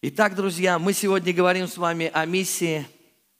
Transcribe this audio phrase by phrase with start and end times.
[0.00, 2.86] Итак, друзья, мы сегодня говорим с вами о миссии,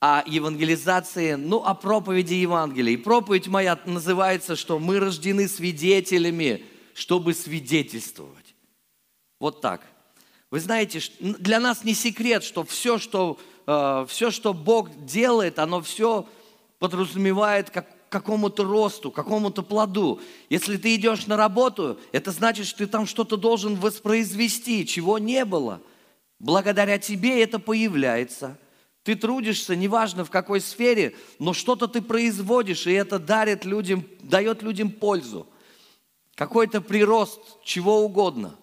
[0.00, 2.94] о евангелизации, ну, о проповеди Евангелия.
[2.94, 8.56] И проповедь моя называется, что мы рождены свидетелями, чтобы свидетельствовать.
[9.38, 9.82] Вот так.
[10.50, 13.38] Вы знаете, для нас не секрет, что все, что,
[13.68, 16.26] э, все, что Бог делает, оно все
[16.80, 20.20] подразумевает как, какому-то росту, какому-то плоду.
[20.50, 25.44] Если ты идешь на работу, это значит, что ты там что-то должен воспроизвести, чего не
[25.44, 25.80] было–
[26.38, 28.58] Благодаря тебе это появляется.
[29.02, 34.62] Ты трудишься, неважно в какой сфере, но что-то ты производишь, и это дарит людям, дает
[34.62, 35.48] людям пользу.
[36.34, 38.54] Какой-то прирост, чего угодно.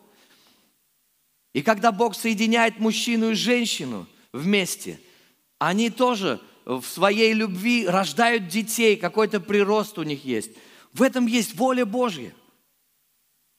[1.53, 5.00] И когда Бог соединяет мужчину и женщину вместе,
[5.58, 10.52] они тоже в своей любви рождают детей, какой-то прирост у них есть.
[10.94, 12.34] В этом есть воля Божья–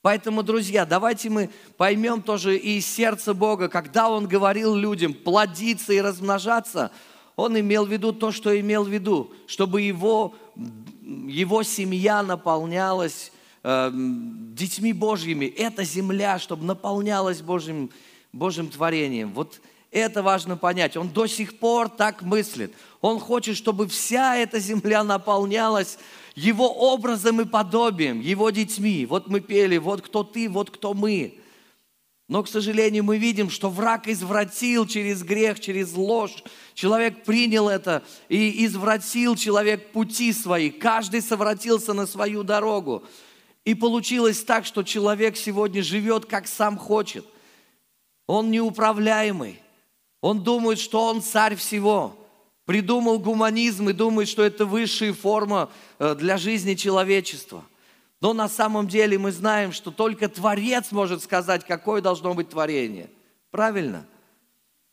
[0.06, 6.01] Поэтому, друзья, давайте мы поймем тоже и сердце Бога, когда Он говорил людям плодиться и
[6.01, 6.92] размножаться,
[7.34, 10.36] Он имел в виду то, что имел в виду, чтобы его,
[11.03, 13.33] его семья наполнялась
[13.64, 15.47] э, детьми Божьими.
[15.47, 17.91] Эта земля, чтобы наполнялась Божьим,
[18.33, 19.33] Божьим творением.
[19.33, 20.97] Вот это важно понять.
[20.97, 22.73] Он до сих пор так мыслит.
[23.00, 25.98] Он хочет, чтобы вся эта земля наполнялась
[26.37, 29.06] его образом и подобием, его детьми.
[29.06, 31.41] Вот мы пели, вот кто ты, вот кто мы.
[32.29, 36.45] Но, к сожалению, мы видим, что враг извратил через грех, через ложь.
[36.75, 40.70] Человек принял это и извратил человек пути свои.
[40.70, 43.05] Каждый совратился на свою дорогу.
[43.64, 47.25] И получилось так, что человек сегодня живет, как сам хочет.
[48.27, 49.61] Он неуправляемый.
[50.20, 52.25] Он думает, что он царь всего
[52.67, 57.64] придумал гуманизм и думает, что это высшая форма э, для жизни человечества.
[58.20, 63.08] Но на самом деле мы знаем, что только Творец может сказать, какое должно быть творение.
[63.50, 64.05] Правильно?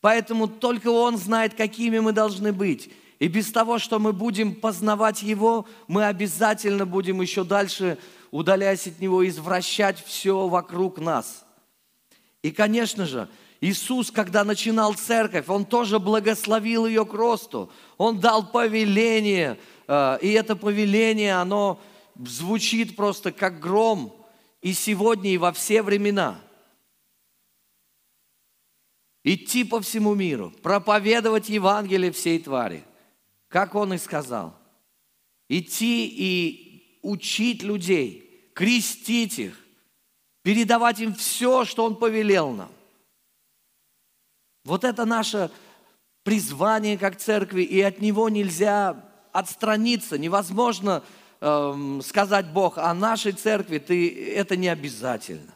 [0.01, 2.91] Поэтому только Он знает, какими мы должны быть.
[3.19, 7.97] И без того, что мы будем познавать Его, мы обязательно будем еще дальше,
[8.29, 11.45] удаляясь от Него, извращать все вокруг нас.
[12.41, 13.29] И, конечно же,
[13.63, 17.71] Иисус, когда начинал церковь, Он тоже благословил ее к росту.
[17.97, 19.57] Он дал повеление,
[19.87, 21.79] э, и это повеление, оно
[22.13, 24.13] звучит просто как гром
[24.61, 26.41] и сегодня, и во все времена.
[29.23, 32.83] Идти по всему миру, проповедовать Евангелие всей твари,
[33.47, 34.57] как Он и сказал.
[35.47, 39.57] Идти и учить людей, крестить их,
[40.41, 42.69] передавать им все, что Он повелел нам.
[44.65, 45.51] Вот это наше
[46.23, 50.17] призвание как церкви, и от него нельзя отстраниться.
[50.17, 51.03] Невозможно
[51.41, 55.53] э, сказать Бог о нашей церкви, ты, это не обязательно.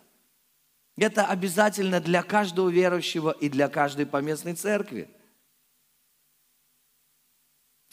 [0.97, 5.09] Это обязательно для каждого верующего и для каждой поместной церкви.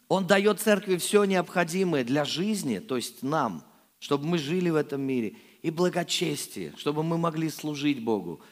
[0.08, 3.64] Он дает церкви все необходимое для жизни, то есть нам,
[3.98, 8.42] чтобы мы жили в этом мире, и благочестие, чтобы мы могли служить Богу,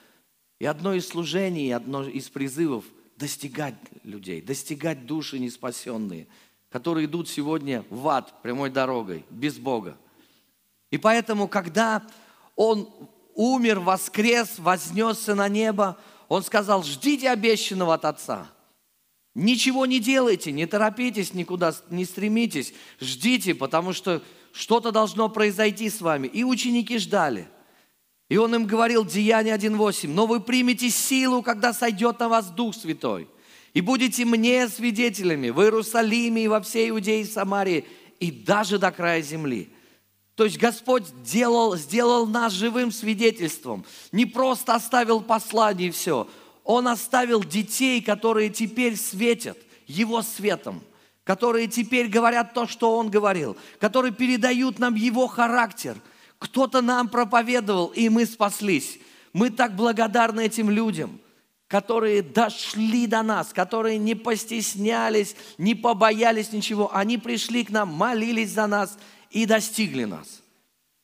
[0.63, 2.85] и одно из служений, одно из призывов–
[3.17, 3.75] достигать
[4.05, 6.29] людей, достигать души неспасенные,
[6.71, 9.97] которые идут сегодня в ад прямой дорогой, без Бога.
[10.93, 12.07] И поэтому, когда
[12.55, 12.89] Он
[13.35, 18.49] умер, воскрес, вознесся на небо, Он сказал, ждите обещанного от Отца.
[19.35, 24.23] Ничего не делайте, не торопитесь никуда, не стремитесь, ждите, потому что
[24.53, 26.29] что-то должно произойти с вами.
[26.29, 27.49] И ученики ждали–
[28.33, 32.75] и он им говорил, Деяние 1.8, «Но вы примете силу, когда сойдет на вас Дух
[32.75, 33.29] Святой,
[33.75, 37.85] и будете мне свидетелями в Иерусалиме и во всей Иудее и Самарии,
[38.21, 39.69] и даже до края земли».
[40.35, 43.85] То есть Господь делал, сделал нас живым свидетельством.
[44.13, 46.27] Не просто оставил послание и все.
[46.65, 50.81] Он оставил детей, которые теперь светят Его светом,
[51.25, 55.99] которые теперь говорят то, что Он говорил, которые передают нам Его характер–
[56.43, 58.99] кто-то нам проповедовал, и мы спаслись.
[59.33, 61.21] Мы так благодарны этим людям,
[61.69, 66.93] которые дошли до нас, которые не постеснялись, не побоялись ничего.
[66.93, 68.99] Они пришли к нам, молились за нас
[69.31, 70.43] и достигли нас.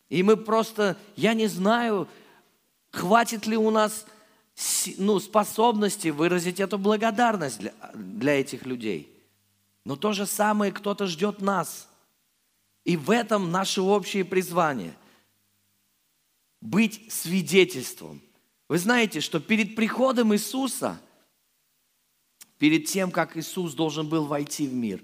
[0.08, 2.08] И мы просто, я не знаю,
[2.90, 4.06] хватит ли у нас
[4.96, 9.08] ну, способности выразить эту благодарность для, для этих людей.
[9.84, 11.86] Но то же самое кто-то ждет нас.
[12.84, 14.94] И в этом наше общее призвание–
[16.60, 18.20] быть свидетельством.
[18.68, 21.00] Вы знаете, что перед приходом Иисуса,
[22.58, 25.02] перед тем, как Иисус должен был войти в мир,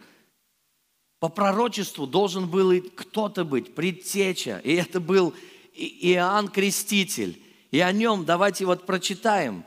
[1.20, 4.60] по пророчеству должен был кто-то быть, предтеча.
[4.62, 5.34] И это был
[5.72, 7.40] Иоанн Креститель.
[7.70, 9.64] И о нем давайте вот прочитаем.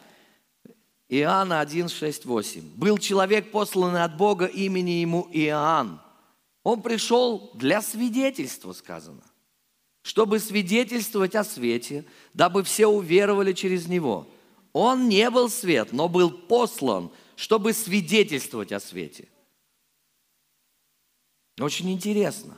[1.09, 2.61] Иоанна 1, 6, 8.
[2.75, 6.01] «Был человек, посланный от Бога, имени ему Иоанн.
[6.63, 9.23] Он пришел для свидетельства, сказано,
[10.07, 14.25] чтобы свидетельствовать о свете, дабы все уверовали через него.
[14.71, 19.27] Он не был свет, но был послан, чтобы свидетельствовать о свете».
[21.59, 22.57] Очень интересно.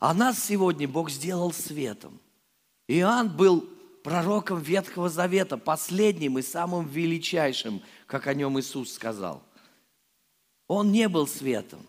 [0.00, 2.18] А нас сегодня Бог сделал светом.
[2.88, 3.68] Иоанн был
[4.02, 9.42] пророком Ветхого Завета, последним и самым величайшим, как о нем Иисус сказал.
[10.66, 11.80] Он не был светом.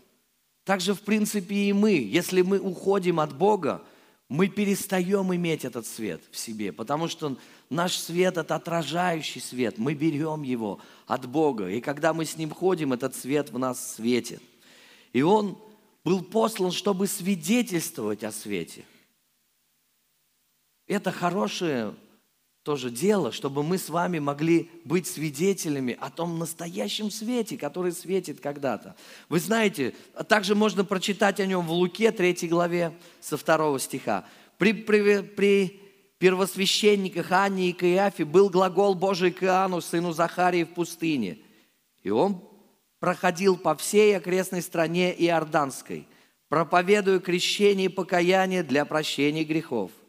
[0.66, 3.86] Также, в принципе, и мы, если мы уходим от Бога,
[4.30, 7.38] мы перестаем иметь этот свет в себе, потому что
[7.70, 9.78] наш свет– это отражающий свет.
[9.78, 13.96] Мы берем его от Бога, и когда мы с Ним ходим, этот свет в нас
[13.96, 14.42] светит.
[15.14, 15.58] И Он
[16.04, 18.84] был послан, чтобы свидетельствовать о свете.
[20.88, 21.96] Это хорошее
[22.68, 28.42] тоже дело, чтобы мы с вами могли быть свидетелями о том настоящем свете, который светит
[28.42, 28.98] когда-то.
[29.30, 29.96] Вы знаете,
[30.28, 34.26] также можно прочитать о нем в Луке 3 главе со 2 стиха.
[34.58, 35.80] При, при, при
[36.18, 41.38] первосвященниках Анне и Каиафе был глагол Божий к Иоанну, сыну Захарии, в пустыне.
[42.04, 42.44] И он
[43.00, 46.06] проходил по всей окрестной стране Иорданской,
[46.50, 49.92] проповедуя крещение и покаяние для прощения грехов–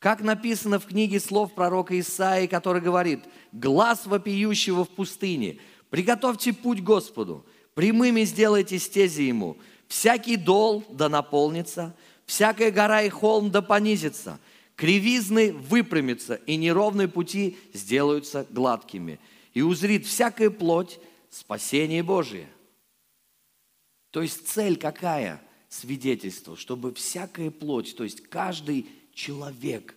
[0.00, 3.20] как написано в книге слов пророка Исаии, который говорит,
[3.52, 5.58] «Глаз вопиющего в пустыне,
[5.90, 7.44] приготовьте путь Господу,
[7.74, 11.94] прямыми сделайте стези Ему, всякий дол да наполнится,
[12.24, 14.40] всякая гора и холм да понизится,
[14.74, 19.20] кривизны выпрямятся, и неровные пути сделаются гладкими,
[19.52, 20.98] и узрит всякая плоть
[21.28, 22.48] спасение Божие».
[24.12, 25.42] То есть цель какая?
[25.68, 29.94] Свидетельство, чтобы всякая плоть, то есть каждый человек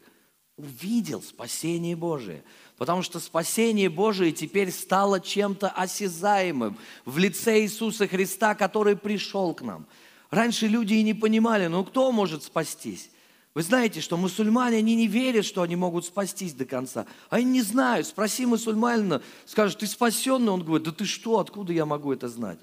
[0.57, 2.43] увидел спасение Божие.
[2.77, 9.61] Потому что спасение Божие теперь стало чем-то осязаемым в лице Иисуса Христа, который пришел к
[9.61, 9.87] нам.
[10.29, 13.11] Раньше люди и не понимали, ну кто может спастись?
[13.53, 17.05] Вы знаете, что мусульмане, они не верят, что они могут спастись до конца.
[17.29, 18.07] Они не знают.
[18.07, 20.51] Спроси мусульманина, скажет, ты спасенный?
[20.51, 22.59] Он говорит, да ты что, откуда я могу это знать?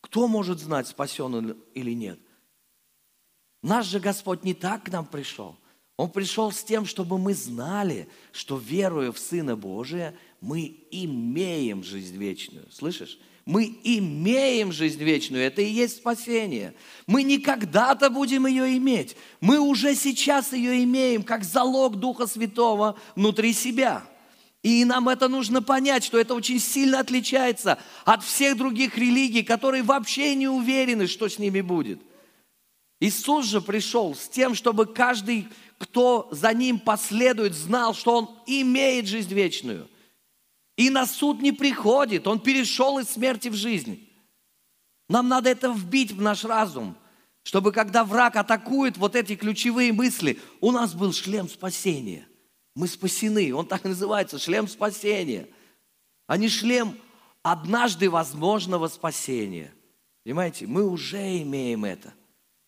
[0.00, 2.18] Кто может знать, спасен он или нет?
[3.62, 5.56] Наш же Господь не так к нам пришел.
[5.96, 12.16] Он пришел с тем, чтобы мы знали, что веруя в Сына Божия, мы имеем жизнь
[12.16, 12.66] вечную.
[12.70, 13.18] Слышишь?
[13.46, 15.44] Мы имеем жизнь вечную.
[15.44, 16.74] Это и есть спасение.
[17.06, 19.16] Мы не когда-то будем ее иметь.
[19.40, 24.04] Мы уже сейчас ее имеем, как залог Духа Святого внутри себя.
[24.62, 29.84] И нам это нужно понять, что это очень сильно отличается от всех других религий, которые
[29.84, 32.02] вообще не уверены, что с ними будет.
[32.98, 35.46] Иисус же пришел с тем, чтобы каждый
[35.78, 39.88] кто за ним последует, знал, что он имеет жизнь вечную.
[40.76, 44.08] И на суд не приходит, он перешел из смерти в жизнь.
[45.08, 46.96] Нам надо это вбить в наш разум,
[47.42, 52.26] чтобы когда враг атакует вот эти ключевые мысли, у нас был шлем спасения.
[52.74, 55.48] Мы спасены, он так и называется, шлем спасения,
[56.26, 56.98] а не шлем
[57.42, 59.72] однажды возможного спасения.
[60.24, 62.12] Понимаете, мы уже имеем это.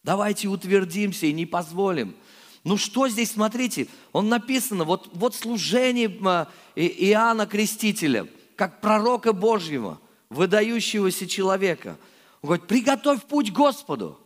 [0.05, 2.15] Давайте утвердимся и не позволим–
[2.65, 8.27] ну что здесь, смотрите, он написано, вот, вот служение а, Иоанна Крестителя,
[8.57, 10.01] как пророка Божьего,
[10.31, 11.99] выдающегося человека.
[12.43, 14.19] Он говорит, приготовь путь Господу.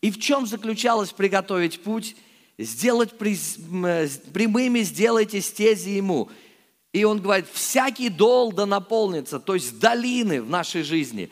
[0.00, 2.16] И в чем заключалось приготовить путь?
[2.58, 6.30] Сделать прямыми, сделайте стези ему.
[6.92, 11.30] И он говорит, всякий дол да наполнится, то есть долины в нашей жизни.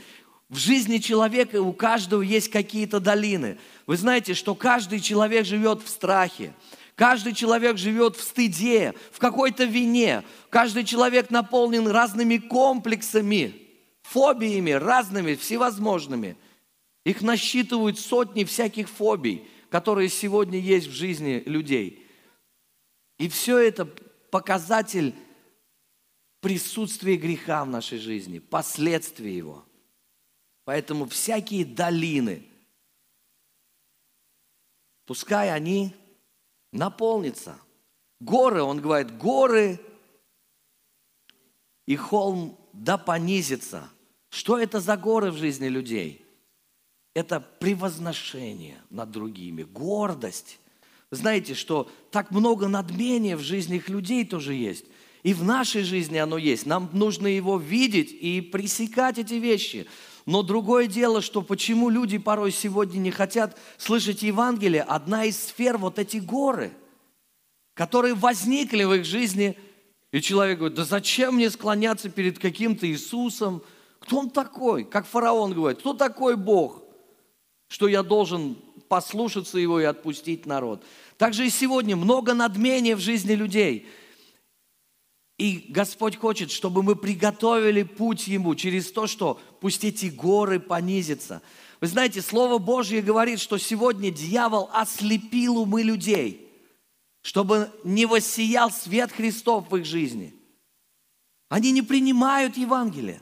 [0.48, 3.58] В жизни человека у каждого есть какие-то долины.
[3.86, 6.54] Вы знаете, что каждый человек живет в страхе.
[6.94, 10.22] Каждый человек живет в стыде, в какой-то вине.
[10.48, 13.54] Каждый человек наполнен разными комплексами,
[14.02, 16.36] фобиями разными, всевозможными.
[17.04, 22.06] Их насчитывают сотни всяких фобий, которые сегодня есть в жизни людей.
[23.18, 23.84] И все это
[24.30, 25.14] показатель
[26.40, 29.64] присутствия греха в нашей жизни, последствия его.
[30.66, 32.44] Поэтому всякие долины,
[35.04, 35.94] пускай они
[36.72, 37.56] наполнятся.
[38.18, 39.80] Горы, он говорит, горы
[41.86, 43.88] и холм да понизится.
[44.28, 46.26] Что это за горы в жизни людей?
[47.14, 50.58] Это превозношение над другими, гордость.
[51.12, 54.86] Знаете, что так много надмения в жизни их людей тоже есть.
[55.22, 56.66] И в нашей жизни оно есть.
[56.66, 59.86] Нам нужно его видеть и пресекать эти вещи.
[60.26, 65.78] Но другое дело, что почему люди порой сегодня не хотят слышать Евангелие, одна из сфер
[65.78, 66.72] вот эти горы,
[67.74, 69.56] которые возникли в их жизни
[70.12, 73.62] И человек говорит, да зачем мне склоняться перед каким-то Иисусом?
[73.98, 74.84] Кто он такой?
[74.84, 76.82] Как фараон говорит, кто такой Бог,
[77.68, 78.56] что я должен
[78.88, 80.82] послушаться его и отпустить народ?
[81.18, 83.88] Также и сегодня много надмения в жизни людей.
[85.38, 91.42] И Господь хочет, чтобы мы приготовили путь Ему через то, что пусть эти горы понизятся.
[91.80, 96.42] Вы знаете, Слово Божье говорит, что сегодня дьявол ослепил умы людей–
[97.26, 100.32] чтобы не воссиял свет Христов в их жизни.
[101.48, 103.20] Они не принимают Евангелие.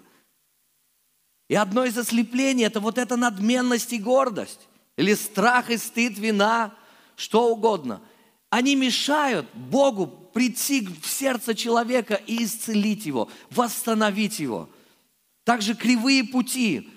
[1.48, 4.68] И одно из ослеплений– это вот эта надменность и гордость.
[4.98, 6.74] Или страх и стыд, вина,
[7.16, 8.02] что угодно.
[8.50, 14.68] Они мешают Богу прийти в сердце человека и исцелить его, восстановить его.
[15.44, 16.90] Также кривые пути.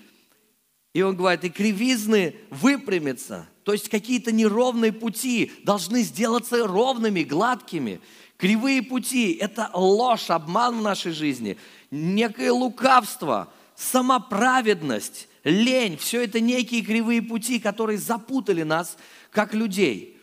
[0.92, 8.00] И он говорит, и кривизны выпрямятся– то есть какие-то неровные пути должны сделаться ровными, гладкими.
[8.38, 11.58] Кривые пути– это ложь, обман в нашей жизни,
[11.90, 15.98] некое лукавство, самоправедность, лень.
[15.98, 18.96] Все это некие кривые пути, которые запутали нас,
[19.30, 20.16] как людей.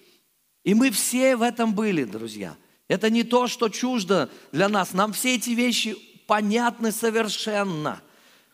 [0.63, 2.57] И мы все в этом были, друзья.
[2.87, 4.93] Это не то, что чуждо для нас.
[4.93, 5.95] Нам все эти вещи
[6.27, 8.01] понятны совершенно.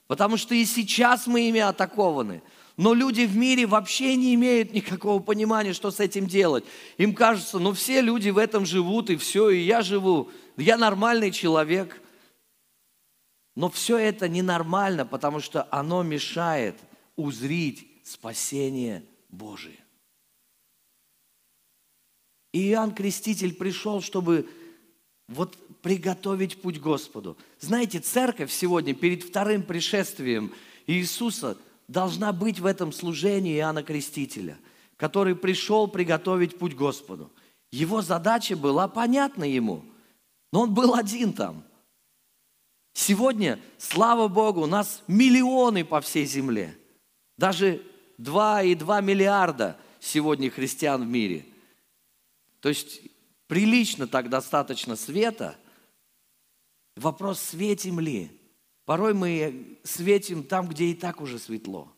[0.07, 2.41] Потому что и сейчас мы ими атакованы–
[2.81, 6.63] но люди в мире вообще не имеют никакого понимания, что с этим делать.
[6.97, 10.31] Им кажется, ну все люди в этом живут, и все, и я живу.
[10.57, 12.01] Я нормальный человек.
[13.55, 16.75] Но все это ненормально, потому что оно мешает
[17.15, 19.77] узрить спасение Божие.
[22.53, 24.47] И Иоанн Креститель пришел, чтобы
[25.27, 27.37] вот приготовить путь Господу.
[27.59, 30.53] Знаете, церковь сегодня перед вторым пришествием
[30.87, 31.57] Иисуса–
[31.91, 34.57] должна быть в этом служении Иоанна Крестителя,
[34.95, 37.29] который пришел приготовить путь Господу.
[37.71, 39.83] Его задача была понятна ему,
[40.53, 41.63] но он был один там.
[42.93, 46.77] Сегодня, слава Богу, у нас миллионы по всей земле.
[47.37, 47.81] Даже
[48.19, 51.45] 2,2 миллиарда сегодня христиан в мире.
[52.61, 53.01] То есть
[53.47, 55.57] прилично так достаточно света.
[56.95, 58.31] Вопрос, светим ли?
[58.85, 61.91] Порой мы светим там, где и так уже светло.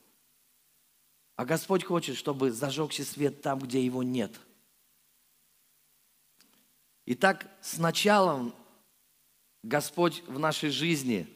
[1.36, 4.40] А Господь хочет, чтобы зажегся свет там, где его нет.
[7.06, 8.54] Итак, сначала
[9.64, 11.28] Господь в нашей жизни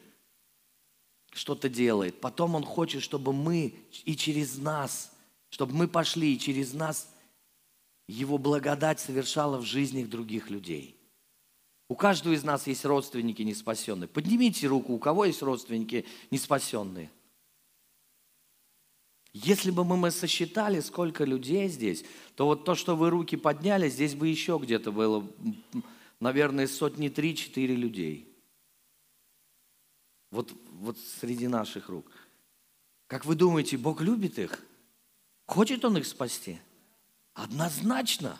[1.32, 2.20] что-то делает.
[2.20, 5.12] Потом Он хочет, чтобы мы и через нас,
[5.50, 7.12] чтобы мы пошли и через нас
[8.08, 10.96] Его благодать совершала в жизнях других людей.
[11.88, 14.08] У каждого из нас есть родственники неспасенные.
[14.08, 17.10] Поднимите руку, у кого есть родственники неспасенные.
[19.34, 24.14] Если бы мы сосчитали, сколько людей здесь, то вот то, что вы руки подняли, здесь
[24.14, 25.30] бы еще где-то было,
[26.18, 28.26] наверное, сотни три-четыре людей.
[30.30, 32.10] Вот, вот среди наших рук.
[33.06, 34.64] Как вы думаете, Бог любит их?
[35.46, 36.58] Хочет Он их спасти?
[37.38, 38.38] Однозначно.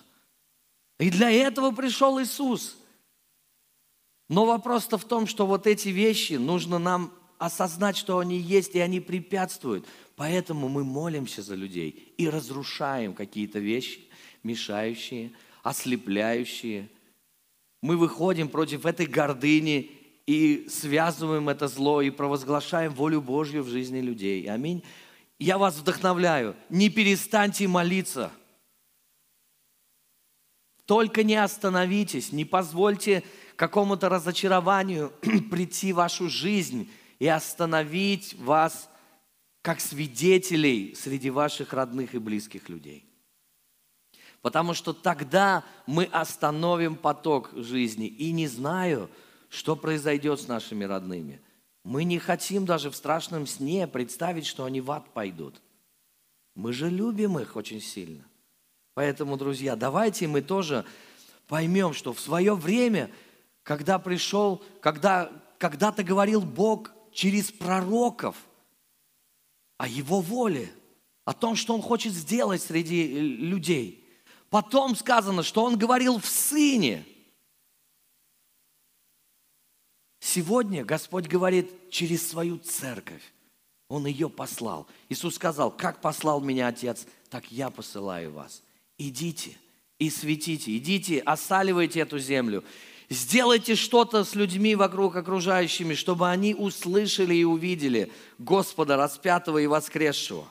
[0.99, 2.77] И для этого пришел Иисус–
[4.29, 8.81] но вопрос-то в том, что вот эти вещи нужно нам осознать, что они есть, и
[8.81, 9.87] они препятствуют.
[10.17, 14.01] Поэтому мы молимся за людей и разрушаем какие-то вещи,
[14.43, 16.91] мешающие, ослепляющие.
[17.81, 19.93] Мы выходим против этой гордыни
[20.27, 24.45] и связываем это зло и провозглашаем волю Божью в жизни людей.
[24.51, 24.83] Аминь.
[25.39, 28.33] Я вас вдохновляю, не перестаньте молиться.
[30.89, 33.23] Только не остановитесь, не позвольте
[33.57, 35.13] какому-то разочарованию
[35.51, 38.89] прийти в вашу жизнь и остановить вас
[39.61, 43.05] как свидетелей среди ваших родных и близких людей.
[44.41, 48.07] Потому что тогда мы остановим поток жизни.
[48.07, 49.11] И не знаю,
[49.51, 51.43] что произойдет с нашими родными.
[51.85, 55.61] Мы не хотим даже в страшном сне представить, что они в ад пойдут.
[56.55, 58.28] Мы же любим их очень сильно.
[58.99, 60.85] Поэтому, друзья, давайте мы тоже
[61.47, 63.09] поймем, что в свое время–
[63.63, 68.35] когда пришел, когда когда-то говорил Бог через пророков
[69.77, 70.73] о Его воле,
[71.25, 74.05] о том, что Он хочет сделать среди э, людей.
[74.51, 77.05] Потом сказано, что Он говорил в Сыне.
[80.19, 83.23] Сегодня Господь говорит через свою церковь.
[83.89, 84.89] Он ее послал.
[85.09, 88.63] Иисус сказал, как послал меня Отец, так я посылаю вас.
[88.99, 89.57] Идите
[89.99, 92.65] и светите, идите, осаливайте эту землю.
[93.09, 100.47] Сделайте что-то с людьми вокруг окружающими, чтобы они услышали и увидели Господа распятого и воскресшего.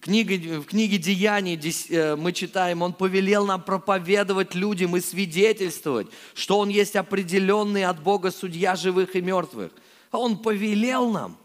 [0.00, 6.58] Книга, в книге Деяний э, мы читаем, Он повелел нам проповедовать людям и свидетельствовать, что
[6.58, 9.70] Он есть определенный от Бога судья живых и мертвых.
[10.10, 11.38] Он повелел нам,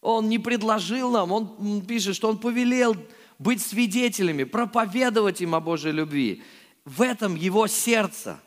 [0.00, 2.96] Он не предложил нам, Он пишет, что Он повелел
[3.38, 6.42] быть свидетелями, проповедовать им о Божьей любви.
[6.84, 8.40] В этом Его сердце.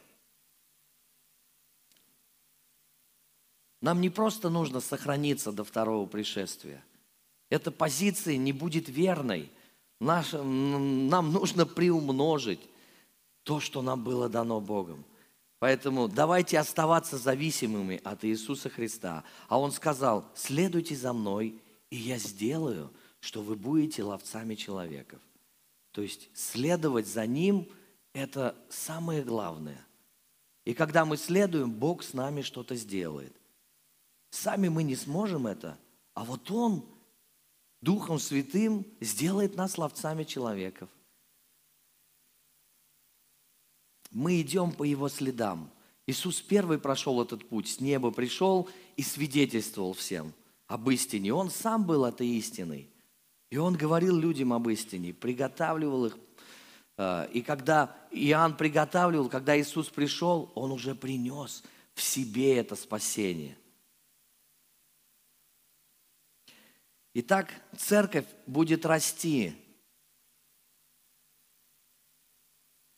[3.81, 6.83] Нам не просто нужно сохраниться до второго пришествия–
[7.49, 9.51] эта позиция не будет верной.
[9.99, 12.59] Наш, нам нужно приумножить
[13.43, 15.05] то, что нам было дано Богом.
[15.59, 19.23] Поэтому давайте оставаться зависимыми от Иисуса Христа.
[19.47, 25.21] А Он сказал, следуйте за мной, и я сделаю, что вы будете ловцами человеков.
[25.91, 27.69] То есть следовать за Ним–
[28.13, 29.85] это самое главное.
[30.65, 33.35] И когда мы следуем, Бог с нами что-то сделает.
[34.29, 35.77] Сами мы не сможем это,
[36.13, 36.85] а вот Он–
[37.81, 40.89] Духом Святым сделает нас ловцами человеков.
[44.11, 45.71] Мы идем по Его следам.
[46.07, 50.33] Иисус первый прошел этот путь, с неба пришел и свидетельствовал всем
[50.65, 51.33] об истине.
[51.33, 52.89] Он сам был этой истиной.
[53.49, 56.17] И он говорил людям об истине, приготавливал их.
[56.97, 61.63] Э, и когда Иоанн приготавливал, когда Иисус пришел, он уже принес
[61.93, 63.57] в себе это спасение–
[67.19, 69.55] Итак, церковь будет расти.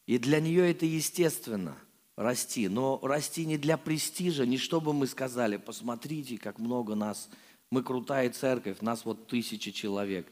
[0.07, 1.77] И для нее это естественно
[2.17, 2.67] расти.
[2.67, 7.29] Но расти не для престижа, не чтобы мы сказали, посмотрите, как много нас,
[7.71, 10.27] мы крутая церковь, нас вот тысячи человек.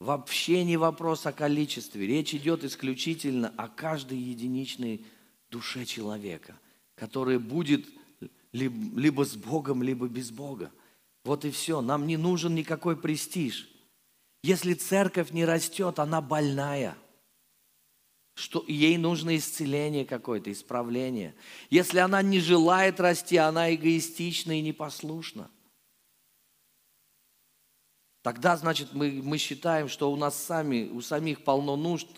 [0.00, 2.06] Вообще не вопрос о количестве.
[2.06, 5.04] Речь идет исключительно о каждой единичной
[5.48, 6.58] душе человека,
[6.96, 7.86] которая будет
[8.52, 10.72] либо с Богом, либо без Бога.
[11.24, 11.80] Вот и все.
[11.80, 13.68] Нам не нужен никакой престиж.
[14.42, 16.96] Если церковь не растет, она больная.
[18.34, 21.34] Что ей нужно исцеление какое-то, исправление.
[21.70, 25.48] Если она не желает расти, она эгоистична и непослушна.
[28.22, 32.08] Тогда, значит, мы, мы считаем, что у нас сами, у самих полно нужд.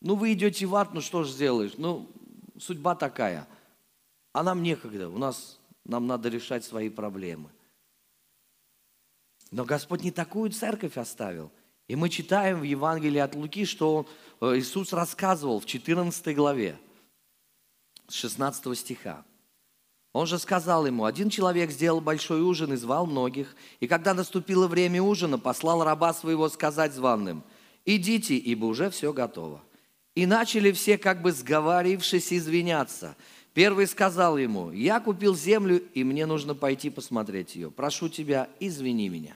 [0.00, 1.72] Ну, вы идете в ад, ну что ж сделаешь?
[1.78, 2.10] Ну,
[2.58, 3.46] судьба такая.
[4.32, 7.50] А нам некогда, у нас, нам надо решать свои проблемы–
[9.52, 11.52] но Господь не такую церковь оставил.
[11.86, 14.08] И мы читаем в Евангелии от Луки, что
[14.40, 16.78] э, Иисус рассказывал в 14 главе,
[18.08, 19.24] с 16 стиха.
[20.12, 24.68] Он же сказал ему, один человек сделал большой ужин и звал многих, и когда наступило
[24.68, 27.42] время ужина, послал раба своего сказать званным,
[27.86, 29.62] идите, ибо уже все готово.
[30.14, 33.16] И начали все, как бы сговарившись, извиняться.
[33.54, 37.70] Первый сказал ему, я купил землю, и мне нужно пойти посмотреть ее.
[37.70, 39.34] Прошу тебя, извини меня.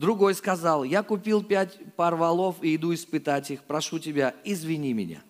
[0.00, 5.22] Другой сказал, я купил пять пар валов и иду испытать их, прошу тебя, извини меня.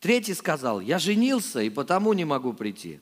[0.00, 3.00] Третий сказал, я женился и потому не могу прийти.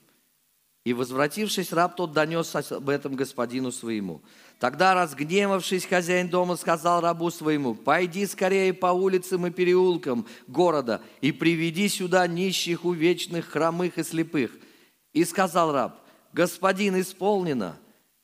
[0.85, 4.23] И, возвратившись, раб тот донес об этом господину своему.
[4.59, 11.33] Тогда, разгневавшись, хозяин дома сказал рабу своему, «Пойди скорее по улицам и переулкам города и
[11.33, 14.53] приведи сюда нищих, увечных, хромых и слепых».
[15.12, 16.01] И сказал раб,
[16.33, 17.77] «Господин, исполнено,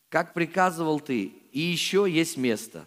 [0.08, 2.86] как приказывал ты, и еще есть место.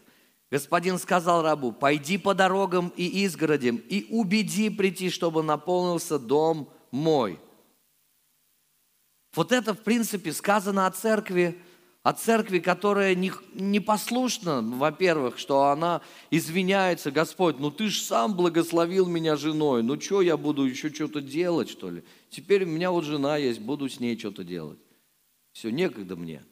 [0.51, 7.39] Господин сказал рабу, пойди по дорогам и изгородям и убеди прийти, чтобы наполнился дом мой.
[9.39, 11.57] Вот это, в принципе, сказано о церкви,
[12.03, 13.79] о церкви, которая не, не
[14.77, 20.35] во-первых, что она извиняется, Господь, ну ты же сам благословил меня женой, ну что я
[20.35, 22.03] буду еще что-то делать, что ли?
[22.29, 24.77] Теперь у меня вот жена есть, буду с ней что-то делать.
[25.53, 26.43] Все, некогда мне.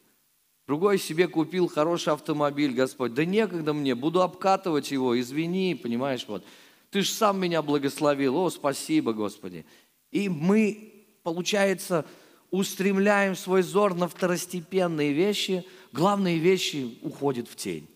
[0.66, 3.12] Другой себе купил хороший автомобиль, Господь.
[3.12, 6.42] Да некогда мне, буду обкатывать его, извини, понимаешь, вот.
[6.90, 9.66] Ты же сам меня благословил, о, спасибо, Господи.
[10.10, 12.06] И мы, получается,
[12.50, 17.88] устремляем свой взор на второстепенные вещи, главные вещи уходят в тень.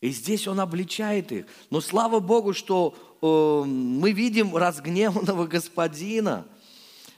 [0.00, 1.46] И здесь он обличает их.
[1.70, 6.46] Но слава Богу, что э, мы видим разгневанного господина,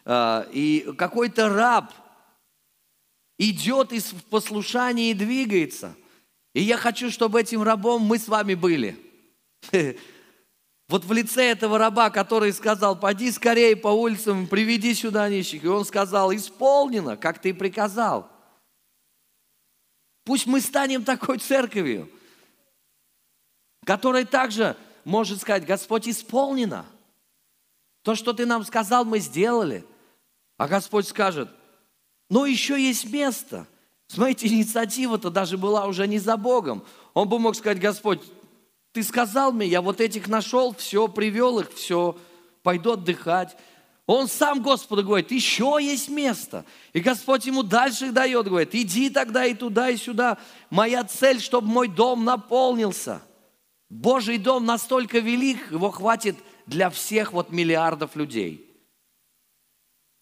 [0.04, 1.92] э, и какой-то раб–
[3.38, 5.94] идет из послушания и двигается.
[6.54, 8.98] И я хочу, чтобы этим рабом мы с вами были.
[10.88, 15.64] Вот в лице этого раба, который сказал, пойди скорее по улицам, приведи сюда нищих.
[15.64, 18.30] И он сказал, исполнено, как ты приказал.
[20.24, 22.10] Пусть мы станем такой церковью,
[23.84, 26.86] которая также может сказать, Господь, исполнено.
[28.02, 29.84] То, что ты нам сказал, мы сделали.
[30.56, 31.48] А Господь скажет,
[32.28, 33.66] но еще есть место.
[34.08, 36.84] Смотрите, инициатива-то даже была уже не за Богом.
[37.14, 38.20] Он бы мог сказать, Господь,
[38.96, 42.16] ты сказал мне, я вот этих нашел, все, привел их, все,
[42.62, 43.54] пойду отдыхать.
[44.06, 46.64] Он сам Господу говорит, еще есть место.
[46.94, 50.38] И Господь ему дальше дает, говорит, иди тогда и туда, и сюда.
[50.70, 53.20] Моя цель, чтобы мой дом наполнился.
[53.90, 58.66] Божий дом настолько велик, его хватит для всех вот миллиардов людей.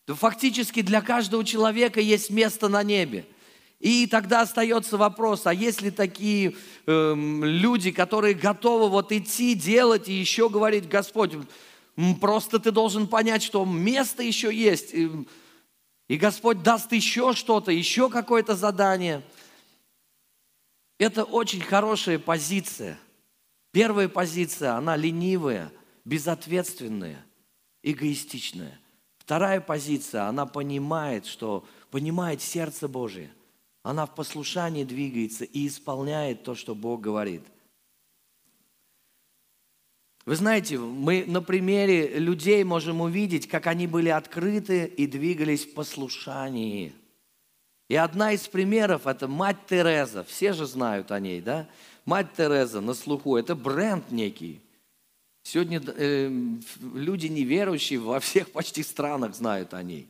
[0.08, 3.24] Фактически для каждого человека есть место на небе.
[3.84, 10.08] И тогда остается вопрос, а есть ли такие э, люди, которые готовы вот идти, делать
[10.08, 11.32] и еще говорить, Господь,
[12.20, 14.92] Просто ты должен понять, что место еще есть.
[14.92, 19.22] И Господь даст еще что-то, еще какое-то задание.
[20.98, 22.98] Это очень хорошая позиция.
[23.70, 25.70] Первая позиция, она ленивая,
[26.04, 27.24] безответственная,
[27.82, 28.80] эгоистичная.
[29.18, 33.32] Вторая позиция, она понимает, что понимает сердце Божие.
[33.84, 37.42] Она в послушании двигается и исполняет то, что Бог говорит.
[40.24, 45.74] Вы знаете, мы на примере людей можем увидеть, как они были открыты и двигались в
[45.74, 46.94] послушании.
[47.90, 50.24] И одна из примеров– это мать Тереза.
[50.24, 51.68] Все же знают о ней, да?
[52.06, 54.62] Мать Тереза на слуху– это бренд некий.
[55.42, 56.30] Сегодня э,
[56.94, 60.08] люди неверующие во всех почти странах знают о ней.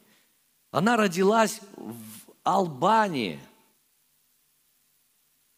[0.71, 3.41] Она родилась в Албании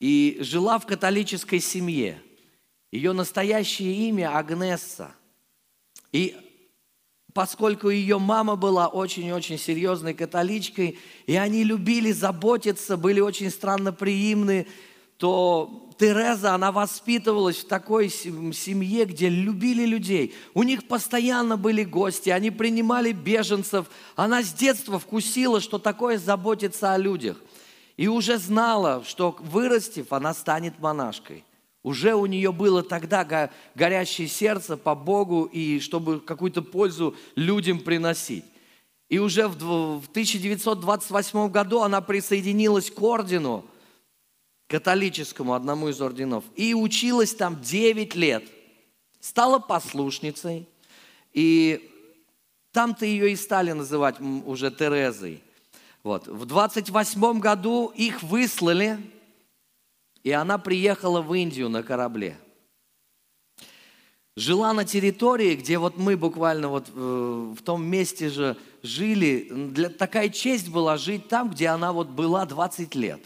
[0.01, 2.23] и жила в католической семье–
[2.93, 5.15] ее настоящее имя Агнесса.
[6.13, 6.37] И
[7.35, 14.67] поскольку ее мама была очень-очень серьезной католичкой, и они любили заботиться, были очень странноприимны,
[15.19, 20.35] то Тереза, она воспитывалась в такой семье, где любили людей.
[20.55, 23.87] У них постоянно были гости, они принимали беженцев.
[24.15, 27.39] Она с детства вкусила, что такое заботиться о людях.
[27.97, 31.45] И уже знала, что вырастив, она станет монашкой.
[31.83, 38.45] Уже у нее было тогда горящее сердце по Богу, и чтобы какую-то пользу людям приносить.
[39.09, 43.65] И уже в 1928 году она присоединилась к ордену,
[44.67, 48.45] католическому, одному из орденов, и училась там 9 лет.
[49.21, 50.69] Стала послушницей,
[51.33, 51.89] и
[52.73, 55.41] там-то ее и стали называть уже Терезой.
[56.07, 56.29] Вот.
[56.29, 58.99] В 28 году их выслали–
[60.27, 62.37] и она приехала в Индию на корабле.
[64.35, 69.49] Жила на территории, где вот мы буквально вот э, в том месте же жили.
[69.71, 73.21] Для, такая честь была жить там, где она вот была 20 лет.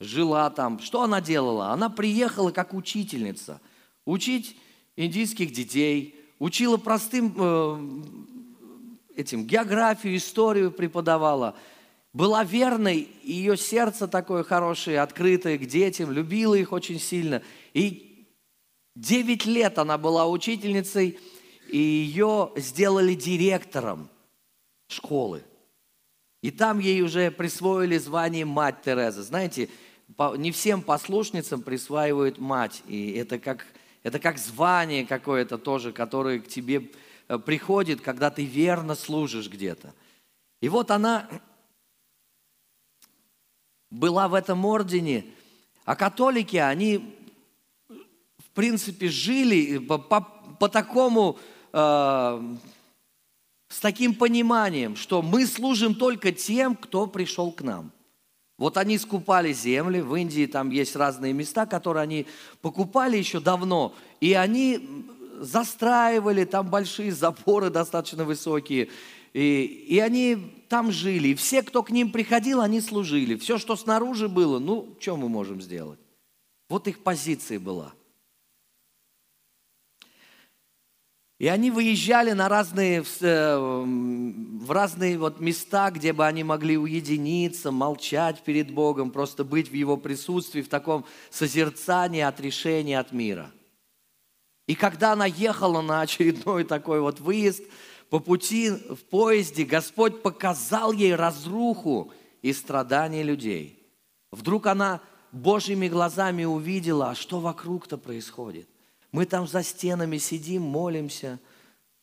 [0.00, 0.80] Жила там.
[0.80, 1.68] Что она делала?
[1.68, 3.60] Она приехала как учительница.
[4.04, 4.56] Учить
[4.96, 6.16] индийских детей.
[6.40, 11.54] Учила простым э, этим географию, историю преподавала–
[12.12, 17.42] была верной, ее сердце такое хорошее, открытое к детям, любила их очень сильно.
[17.72, 18.26] И
[18.96, 21.18] 9 лет она была учительницей,
[21.68, 24.10] и ее сделали директором
[24.88, 25.42] школы.
[26.42, 29.22] И там ей уже присвоили звание мать Тереза.
[29.22, 29.70] Знаете,
[30.36, 32.82] не всем послушницам присваивают мать.
[32.88, 33.64] И это как,
[34.02, 36.90] это как звание какое-то тоже, которое к тебе
[37.28, 39.94] э, приходит, когда ты верно служишь где-то.
[40.60, 41.28] И вот она
[43.92, 45.26] была в этом ордене,
[45.84, 47.14] а католики, они,
[48.38, 50.20] в принципе, жили по, по,
[50.58, 51.38] по такому,
[51.72, 52.56] э,
[53.68, 57.92] с таким пониманием, что мы служим только тем, кто пришел к нам.
[58.58, 62.26] Вот они скупали земли, в Индии там есть разные места, которые они
[62.62, 65.06] покупали еще давно, и они
[65.38, 68.88] застраивали, там большие запоры достаточно высокие,
[69.32, 71.28] и, и они там жили.
[71.28, 73.36] И все, кто к ним приходил, они служили.
[73.36, 76.00] Все, что снаружи было, ну, что мы можем сделать?
[76.68, 77.92] Вот их позиция была.
[81.38, 87.72] И они выезжали на разные, э, в разные вот места, где бы они могли уединиться,
[87.72, 93.50] молчать перед Богом, просто быть в Его присутствии, в таком созерцании отрешения от мира.
[94.68, 97.64] И когда она ехала на очередной такой вот выезд–
[98.12, 103.82] по пути в поезде Господь показал ей разруху и страдания людей.
[104.30, 105.00] Вдруг она
[105.32, 108.68] Божьими глазами увидела, а что вокруг-то происходит.
[109.12, 111.40] Мы там за стенами сидим, молимся,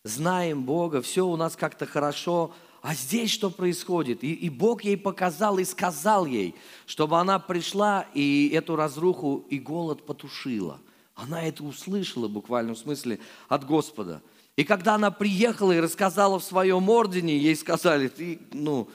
[0.03, 4.23] знаем Бога, все у нас как-то хорошо, а здесь что происходит?
[4.23, 6.55] И, и Бог ей показал и сказал ей,
[6.87, 10.79] чтобы она пришла и эту разруху и голод потушила.
[11.13, 14.23] Она это услышала буквально в смысле от Господа–
[14.59, 18.89] и когда она приехала и рассказала в своем ордене, ей сказали, ты, ну,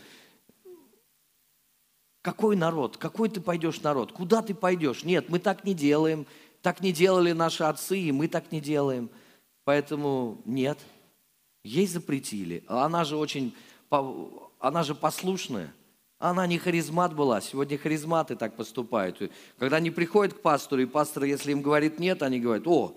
[2.21, 2.99] Какой народ?
[2.99, 4.13] Какой ты пойдешь народ?
[4.13, 5.05] Куда ты пойдешь?
[5.05, 6.27] Нет, мы так не делаем.
[6.61, 9.09] Так не делали наши отцы, и мы так не делаем.
[9.65, 10.79] Поэтому нет.
[11.65, 12.63] Ей запретили.
[12.67, 13.55] Она же очень,
[14.59, 15.73] она же послушная.
[16.19, 17.41] Она не харизмат была.
[17.41, 19.33] Сегодня харизматы так поступают.
[19.59, 22.95] Когда они приходят к пастору, и пастор, если им говорит нет, они говорят, о,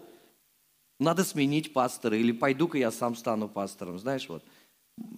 [0.99, 3.99] надо сменить пастора, или пойду-ка я сам стану пастором.
[3.99, 4.43] Знаешь, вот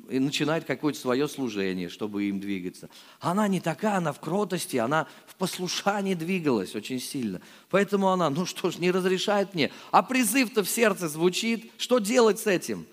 [0.09, 2.89] и начинает какое-то свое служение, чтобы им двигаться.
[3.19, 7.41] Она не такая, она в кротости, она в послушании двигалась очень сильно.
[7.69, 9.71] Поэтому она, ну что ж, не разрешает мне.
[9.91, 11.71] А призыв-то в сердце звучит.
[11.77, 12.85] Что делать с этим?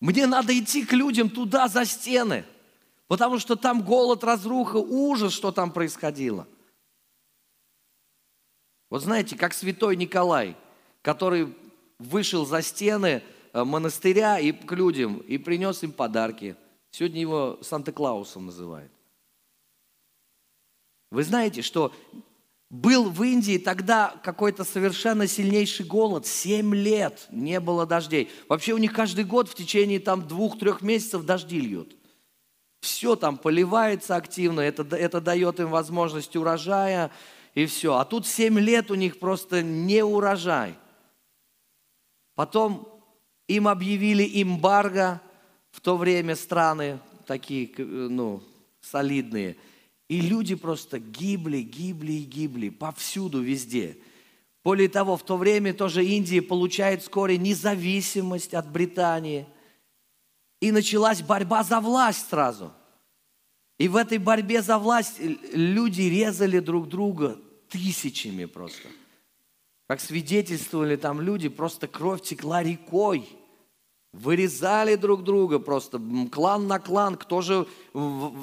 [0.00, 2.44] Мне надо идти к людям туда, за стены.
[3.08, 6.46] Потому что там голод, разруха, ужас, что там происходило.
[8.90, 10.56] Вот знаете, как святой Николай,
[11.08, 11.54] который
[11.98, 16.56] вышел за стены– Э, монастыря и к людям и принес им подарки.
[16.90, 18.92] Сегодня его Санта-Клаусом называют.
[21.10, 21.92] Вы знаете, что
[22.70, 26.26] был в Индии тогда какой-то совершенно сильнейший голод.
[26.26, 28.30] Семь лет не было дождей.
[28.48, 31.96] Вообще у них каждый год в течение там двух-трех месяцев дожди льют.
[32.80, 37.10] Все там поливается активно, это, это дает им возможность урожая
[37.54, 37.96] и все.
[37.96, 40.76] А тут семь лет у них просто не урожай.
[42.38, 42.86] Потом
[43.48, 45.20] им объявили эмбарго
[45.72, 48.44] в то время страны такие, ну,
[48.80, 49.56] солидные.
[50.08, 53.98] И люди просто гибли, гибли и гибли повсюду, везде.
[54.62, 59.44] Более того, в то время тоже Индия получает вскоре независимость от Британии.
[60.60, 62.72] И началась борьба за власть сразу.
[63.78, 67.36] И в этой борьбе за власть люди резали друг друга
[67.68, 68.86] тысячами просто.
[69.88, 73.28] Как свидетельствовали там люди, просто кровь текла рекой.
[74.12, 77.66] Вырезали друг друга просто, клан на клан, кто же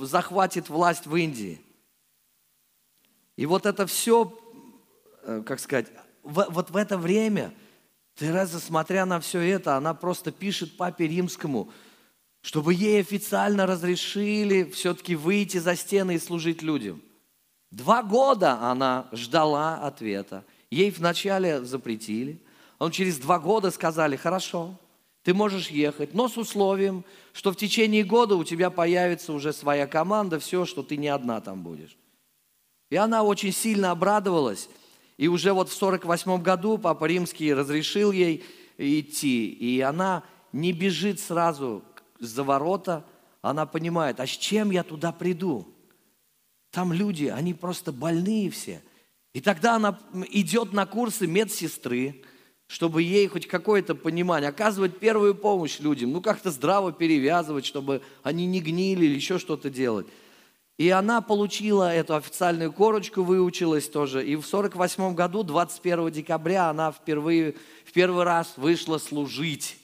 [0.01, 1.61] захватит власть в Индии.
[3.37, 4.37] И вот это все,
[5.23, 5.87] э, как сказать,
[6.23, 7.53] вот в это время
[8.15, 11.69] Тереза, смотря на все это, она просто пишет папе римскому,
[12.41, 17.01] чтобы ей официально разрешили все-таки выйти за стены и служить людям.
[17.71, 20.45] Два года она ждала ответа.
[20.75, 22.37] Ей вначале запретили,
[22.79, 24.77] а через два года сказали, хорошо,
[25.23, 29.87] ты можешь ехать, но с условием, что в течение года у тебя появится уже своя
[29.87, 31.95] команда, все, что ты не одна там будешь.
[32.89, 34.67] И она очень сильно обрадовалась.
[35.15, 38.43] И уже вот в 48 году Папа Римский разрешил ей
[38.77, 39.47] идти.
[39.47, 41.85] И она не бежит сразу
[42.19, 43.05] за ворота,
[43.41, 45.73] она понимает, а с чем я туда приду?
[46.71, 48.81] Там люди, они просто больные все.
[49.35, 52.23] И тогда она идет на курсы медсестры,
[52.67, 58.45] чтобы ей хоть какое-то понимание, оказывать первую помощь людям, ну как-то здраво перевязывать, чтобы они
[58.45, 60.07] не гнили или еще что-то делать.
[60.77, 64.25] И она получила эту официальную корочку, выучилась тоже.
[64.25, 69.77] И в 48 году, 21 декабря, она впервые, в первый раз вышла служить.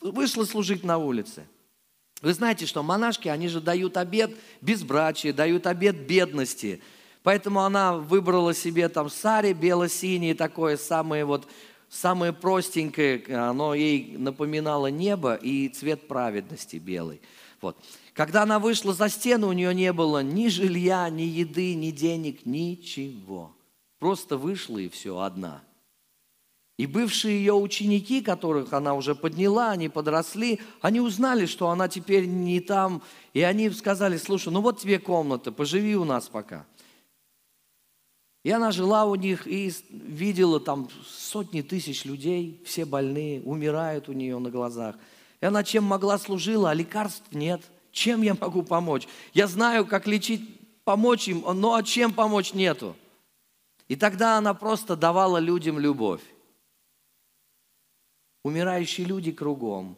[0.00, 1.48] Вышла служить на улице.
[2.20, 6.80] Вы знаете, что монашки, они же дают обед безбрачия, дают обед бедности.
[7.22, 11.48] Поэтому она выбрала себе там сари бело-синие, такое самое вот
[11.88, 17.20] самое простенькое, оно ей напоминало небо и цвет праведности белый.
[17.60, 17.76] Вот.
[18.14, 22.44] Когда она вышла за стену, у нее не было ни жилья, ни еды, ни денег,
[22.44, 23.54] ничего.
[23.98, 25.62] Просто вышла и все, одна.
[26.78, 32.24] И бывшие ее ученики, которых она уже подняла, они подросли, они узнали, что она теперь
[32.24, 33.02] не там.
[33.34, 36.66] И они сказали, слушай, ну вот тебе комната, поживи у нас пока.
[38.44, 44.12] И она жила у них и видела там сотни тысяч людей, все больные, умирают у
[44.12, 44.96] нее на глазах.
[45.40, 47.62] И она чем могла служила, а лекарств нет.
[47.92, 49.06] Чем я могу помочь?
[49.34, 52.96] Я знаю, как лечить, помочь им, но а чем помочь нету.
[53.86, 56.22] И тогда она просто давала людям любовь.
[58.44, 59.96] Умирающие люди кругом.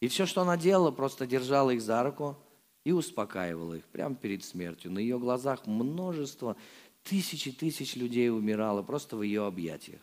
[0.00, 2.36] И все, что она делала, просто держала их за руку
[2.84, 4.90] и успокаивала их прямо перед смертью.
[4.90, 6.56] На ее глазах множество
[7.02, 10.00] Тысячи тысяч людей умирало просто в ее объятиях.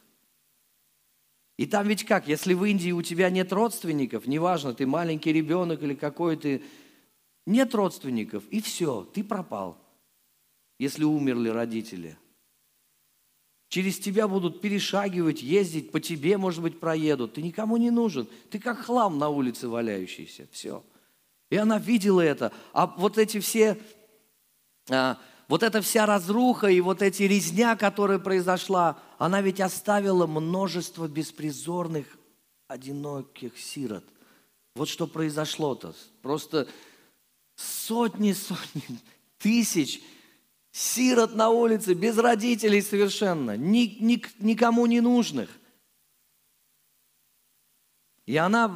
[1.58, 5.84] И там ведь как, если в Индии у тебя нет родственников, неважно, ты маленький ребенок
[5.84, 6.64] или какой ты,
[7.46, 9.78] нет родственников, и все, ты пропал,
[10.78, 12.18] если умерли родители.
[13.70, 17.34] Через тебя будут перешагивать, ездить, по тебе, может быть, проедут.
[17.34, 18.28] Ты никому не нужен.
[18.50, 20.48] Ты как хлам на улице валяющийся.
[20.52, 20.84] Все.
[21.52, 22.52] И она видела это.
[22.74, 23.78] А вот эти все
[24.90, 31.08] а, вот эта вся разруха и вот эти резня, которая произошла, она ведь оставила множество
[31.08, 32.06] беспризорных,
[32.68, 34.06] одиноких сирот.
[34.76, 35.96] Вот что произошло-то.
[36.22, 36.68] Просто
[37.56, 39.00] сотни, сотни,
[39.40, 40.02] тысяч
[40.72, 45.50] сирот на улице, без родителей совершенно, ни, ни, никому не нужных.
[48.28, 48.72] И она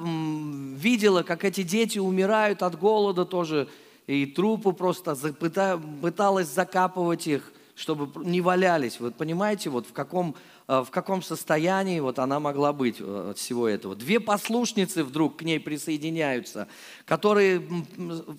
[0.76, 3.70] видела, как эти дети умирают от голода тоже,
[4.08, 9.00] и трупы просто пыталась закапывать их, чтобы не валялись.
[9.00, 10.36] Вы понимаете, вот в каком,
[10.68, 13.96] э, в каком состоянии вот она могла быть э, от всего этого.
[13.96, 16.68] Две послушницы вдруг к ней присоединяются,
[17.06, 17.68] которые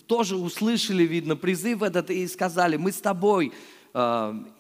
[0.07, 3.53] тоже услышали, видно, призыв этот и сказали, мы с тобой,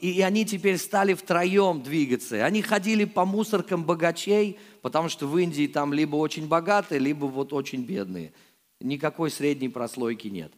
[0.01, 2.45] и они теперь стали втроем двигаться.
[2.45, 7.53] Они ходили по мусоркам богачей, потому что в Индии там либо очень богатые, либо вот
[7.53, 8.33] очень бедные.
[8.81, 10.53] Никакой средней прослойки нет.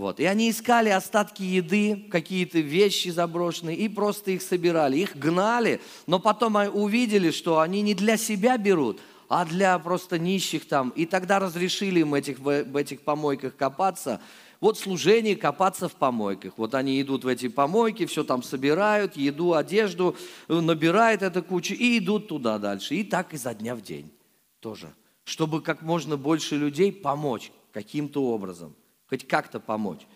[0.00, 0.18] Вот.
[0.18, 4.96] И они искали остатки еды, какие-то вещи заброшенные, и просто их собирали.
[4.96, 10.66] Их гнали, но потом увидели, что они не для себя берут, а для просто нищих
[10.66, 10.88] там.
[10.96, 14.22] И тогда разрешили им этих, в этих помойках копаться–
[14.60, 16.58] вот служение копаться в помойках.
[16.58, 20.16] Вот они идут в эти помойки, все там собирают, еду, одежду,
[20.48, 22.94] набирают эту кучу и идут туда дальше.
[22.94, 24.12] И так изо дня в день
[24.60, 24.92] тоже.
[25.24, 28.74] Чтобы как можно больше людей помочь каким-то образом.
[29.10, 30.06] Хоть как-то помочь.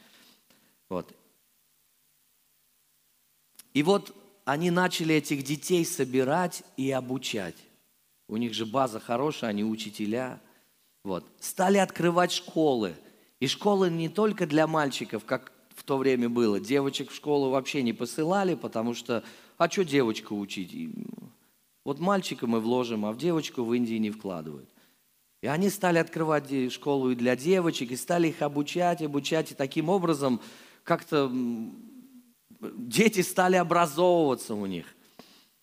[0.88, 1.12] Вот.
[3.74, 7.56] И вот они начали этих детей собирать и обучать.
[8.28, 10.40] У них же база хорошая, они учителя.
[11.02, 11.26] Вот.
[11.40, 12.96] Стали открывать школы–
[13.44, 16.60] и школы не только для мальчиков, как в то время было.
[16.60, 19.22] Девочек в школу вообще не посылали, потому что,
[19.58, 20.74] а что девочку учить?
[21.84, 24.68] Вот мальчика мы вложим, а в девочку в Индии не вкладывают.
[25.44, 29.90] И они стали открывать школу и для девочек, и стали их обучать, обучать, и таким
[29.90, 30.40] образом
[30.84, 31.30] как-то
[32.60, 34.86] дети стали образовываться у них.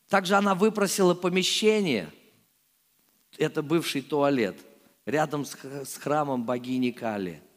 [0.08, 2.12] Также она выпросила помещение,
[3.40, 4.56] это бывший туалет,
[5.08, 7.42] рядом с храмом богини Кали–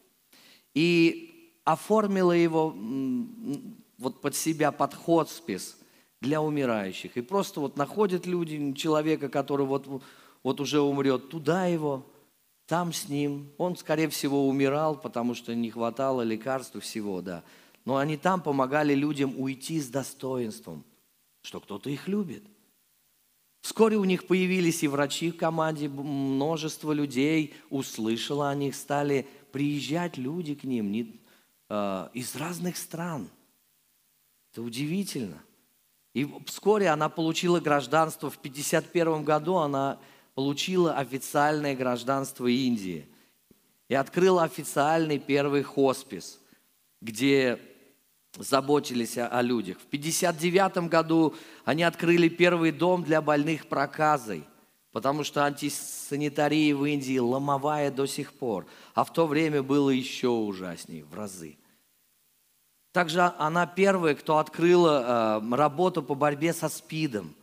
[0.73, 2.75] и оформила его
[3.99, 5.77] вот под себя, под хоспис
[6.23, 7.19] для умирающих.
[7.19, 10.03] И просто вот находят люди человека, который вот,
[10.43, 12.07] вот уже умрет, туда его,
[12.67, 13.51] там с ним.
[13.59, 17.43] Он, скорее всего, умирал, потому что не хватало лекарств всего, да.
[17.85, 20.85] Но они там помогали людям уйти с достоинством,
[21.43, 22.45] что кто-то их любит.
[23.61, 30.19] Вскоре у них появились и врачи в команде, множество людей услышало о них, стали приезжать
[30.19, 31.21] люди к ним не,
[31.71, 33.29] э, из разных стран.
[34.53, 35.43] Это удивительно.
[36.15, 38.31] И вскоре она получила гражданство.
[38.31, 39.99] В 1951 году она
[40.35, 43.07] получила официальное гражданство Индии.
[43.89, 46.41] И открыла официальный первый хоспис,
[47.01, 47.59] где
[48.39, 49.79] заботились о, людях.
[49.79, 54.45] В 1959 году они открыли первый дом для больных проказой–
[54.95, 60.29] потому что антисанитария в Индии ломовая до сих пор, а в то время было еще
[60.29, 61.59] ужаснее, в разы.
[62.93, 67.35] Также она первая, кто открыла э, работу по борьбе со СПИДом.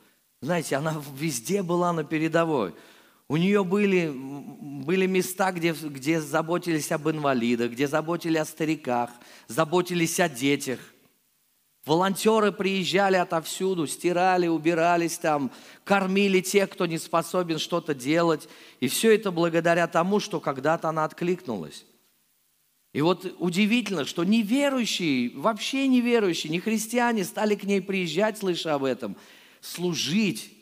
[0.42, 2.74] Знаете, она везде была на передовой.
[3.28, 9.10] У нее были, были места, где, где заботились об инвалидах, где заботились о стариках,
[9.48, 10.80] заботились о детях–
[11.86, 15.52] Волонтеры приезжали отовсюду, стирали, убирались там,
[15.84, 18.48] кормили тех, кто не способен что-то делать.
[18.80, 21.86] И все это благодаря тому, что когда-то она откликнулась.
[22.94, 28.84] И вот удивительно, что неверующие, вообще неверующие, не христиане стали к ней приезжать, слыша об
[28.84, 29.16] этом,
[29.62, 30.54] служить.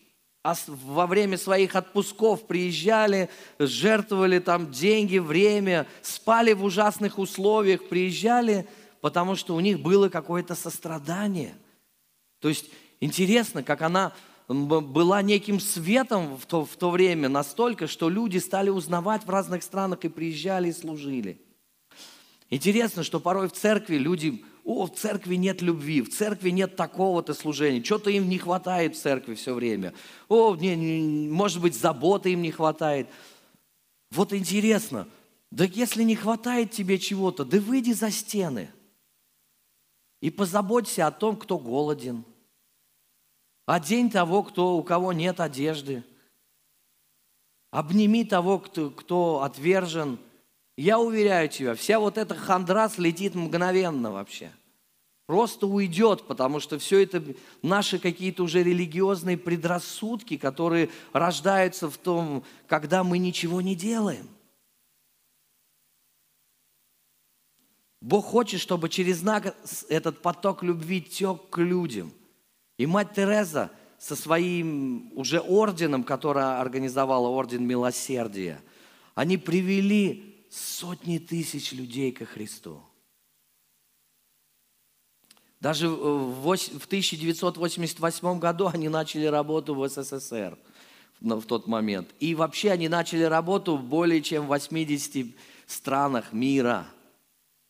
[0.43, 8.67] А во время своих отпусков приезжали, жертвовали там деньги, время, спали в ужасных условиях, приезжали–
[9.01, 11.55] потому что у них было какое-то сострадание.
[12.39, 14.13] То есть интересно, как она
[14.47, 19.63] была неким светом в то, в то время настолько, что люди стали узнавать в разных
[19.63, 21.41] странах и приезжали и служили.
[22.49, 27.33] Интересно, что порой в церкви люди, о, в церкви нет любви, в церкви нет такого-то
[27.33, 29.93] служения, что-то им не хватает в церкви все время.
[30.27, 33.07] О, не, не, может быть, заботы им не хватает.
[34.11, 35.07] Вот интересно,
[35.51, 38.69] да если не хватает тебе чего-то, да выйди за стены–
[40.21, 42.25] и позаботься о том, кто голоден.
[43.65, 46.03] Одень того, кто, у кого нет одежды.
[47.71, 50.19] Обними того, кто, кто отвержен.
[50.75, 54.51] Я уверяю тебя, вся вот эта хандра слетит мгновенно вообще.
[55.29, 57.23] Просто уйдет, потому что все это
[57.61, 64.27] наши какие-то уже религиозные предрассудки, которые рождаются в том, когда мы ничего не делаем–
[68.01, 69.55] Бог хочет, чтобы через знак
[69.87, 72.11] этот поток любви тек к людям.
[72.79, 73.69] И мать Тереза
[73.99, 78.61] со своим уже орденом, который организовала Орден Милосердия,
[79.13, 82.81] они привели сотни тысяч людей ко Христу.
[85.61, 90.57] Даже в 1988 году они начали работу в СССР
[91.19, 92.09] в тот момент.
[92.21, 95.27] И вообще они начали работу в более чем 80
[95.67, 96.85] странах мира.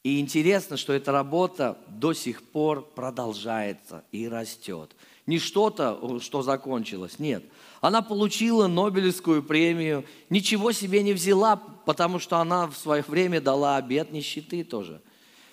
[0.03, 4.95] И интересно, что эта работа до сих пор продолжается и растет.
[5.25, 7.43] Не что-то, что закончилось, нет.
[7.81, 13.77] Она получила Нобелевскую премию, ничего себе не взяла, потому что она в свое время дала
[13.77, 15.01] обет нищеты тоже.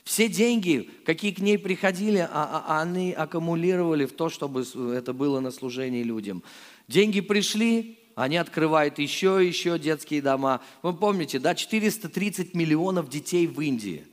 [0.06, 5.40] Все деньги, какие к ней приходили, а, а, они аккумулировали в то, чтобы это было
[5.40, 6.44] на служении людям.
[6.86, 10.60] Деньги пришли, они открывают еще и еще детские дома.
[10.82, 14.06] Вы помните, да, 430 миллионов детей в Индии.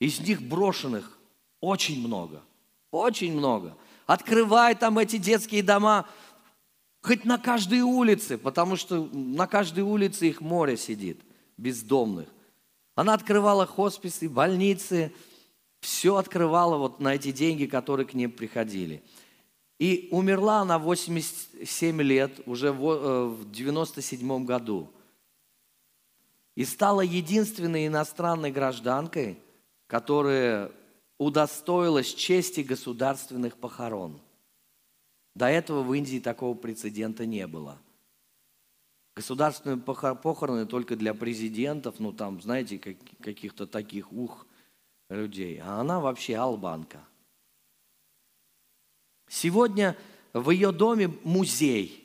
[0.00, 1.18] Из них брошенных
[1.60, 2.40] очень много,
[2.90, 3.76] очень много.
[4.06, 6.08] Открывай там эти детские дома,
[7.02, 11.20] хоть на каждой улице, потому что на каждой улице их море сидит,
[11.58, 12.28] бездомных.
[12.94, 15.12] Она открывала хосписы, больницы,
[15.84, 19.02] все открывала вот на эти деньги, которые к ней приходили.
[19.78, 24.90] И умерла она в 87 лет, уже в 97 э, году.
[26.54, 29.38] И стала единственной иностранной гражданкой,
[29.86, 30.72] которая
[31.18, 34.20] удостоилась чести государственных похорон.
[35.34, 37.78] До этого в Индии такого прецедента не было.
[39.16, 44.46] Государственные похороны только для президентов, ну там, знаете, каких-то таких ух
[45.08, 45.60] людей.
[45.62, 47.00] А она вообще албанка–
[49.28, 49.96] Сегодня
[50.32, 52.00] в ее доме музей.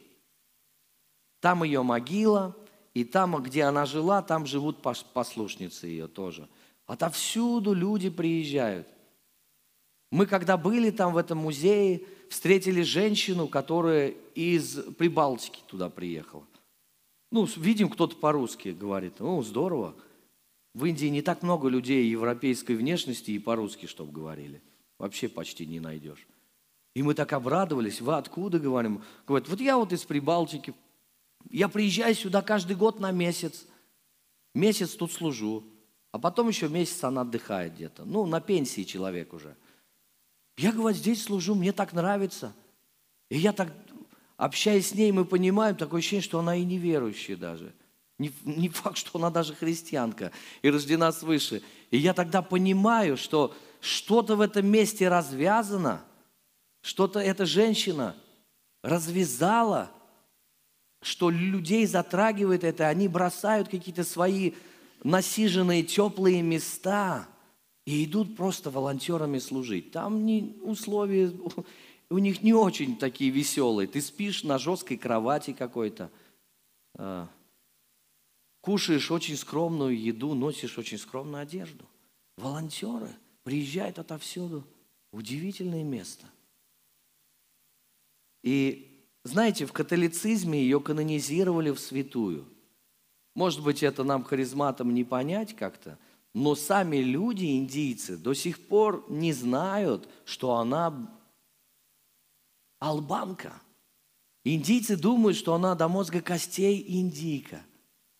[1.41, 2.55] Там ее могила,
[2.93, 6.49] и там, где она жила, там живут послушницы ее тоже.
[6.85, 8.87] Отовсюду люди приезжают.
[10.11, 16.47] Мы, когда были там в этом музее, встретили женщину, которая из Прибалтики туда приехала.
[17.31, 19.19] Ну, видим, кто-то по-русски говорит.
[19.19, 19.95] Ну, здорово.
[20.73, 24.61] В Индии не так много людей европейской внешности и по-русски, чтобы говорили.
[24.97, 26.27] Вообще почти не найдешь.
[26.93, 28.01] И мы так обрадовались.
[28.01, 29.03] Вы откуда, говорим?
[29.25, 30.73] Говорит, вот я вот из Прибалтики.
[31.49, 33.65] Я приезжаю сюда каждый год на месяц.
[34.53, 35.63] Месяц тут служу.
[36.11, 38.05] А потом еще месяц она отдыхает где-то.
[38.05, 39.55] Ну, на пенсии человек уже.
[40.57, 42.53] Я, говорю, здесь служу, мне так нравится.
[43.29, 43.73] И я так,
[44.35, 47.73] общаясь с ней, мы понимаем, такое ощущение, что она и неверующая даже.
[48.19, 51.63] Не, не факт, что она даже христианка и рождена свыше.
[51.89, 56.03] И я тогда понимаю, что что-то в этом месте развязано–
[56.81, 58.15] что-то эта женщина
[58.83, 59.91] развязала,
[61.01, 64.53] что людей затрагивает это, они бросают какие-то свои
[65.03, 67.27] насиженные теплые места
[67.85, 69.91] и идут просто волонтерами служить.
[69.91, 71.31] Там не, условия
[72.09, 73.87] у них не очень такие веселые.
[73.87, 76.09] Ты спишь на жесткой кровати какой-то,
[76.97, 77.27] а,
[78.61, 81.85] кушаешь очень скромную еду, носишь очень скромную одежду.
[82.37, 84.65] Волонтеры приезжают отовсюду.
[85.11, 86.25] Удивительное место–
[88.41, 92.45] и знаете, в католицизме ее канонизировали в святую.
[93.35, 95.97] Может быть, это нам, харизматам, не понять как-то,
[96.33, 101.15] но сами люди, индийцы, до сих пор не знают, что она
[102.79, 103.53] албанка.
[104.43, 107.61] Индийцы думают, что она до мозга костей индийка.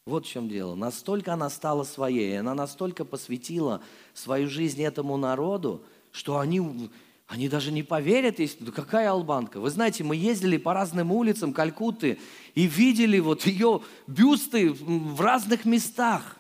[0.06, 0.76] Вот в чем дело.
[0.76, 3.82] Настолько она стала своей, она настолько посвятила
[4.14, 6.90] свою жизнь этому народу, что они
[7.30, 9.60] они даже не поверят, если, да какая албанка.
[9.60, 12.18] Вы знаете, мы ездили по разным улицам Калькутты
[12.56, 16.38] и видели вот ее бюсты в разных местах.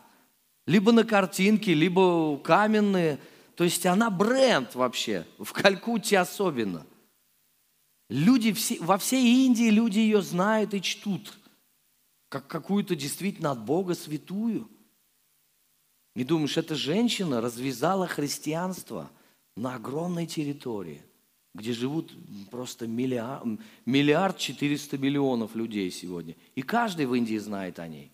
[0.65, 3.19] Либо на картинке, либо каменные.
[3.55, 6.87] То есть она бренд вообще, в Калькутте особенно.
[8.09, 11.37] Люди все, во всей Индии люди ее знают и чтут,
[12.29, 14.69] как какую-то действительно от Бога святую.
[16.15, 19.11] И думаешь, эта женщина развязала христианство–
[19.59, 21.01] на огромной территории,
[21.53, 22.13] где живут
[22.49, 23.43] просто миллиард,
[23.85, 26.35] миллиард 400 миллионов людей сегодня.
[26.55, 28.11] И каждый в Индии знает о ней.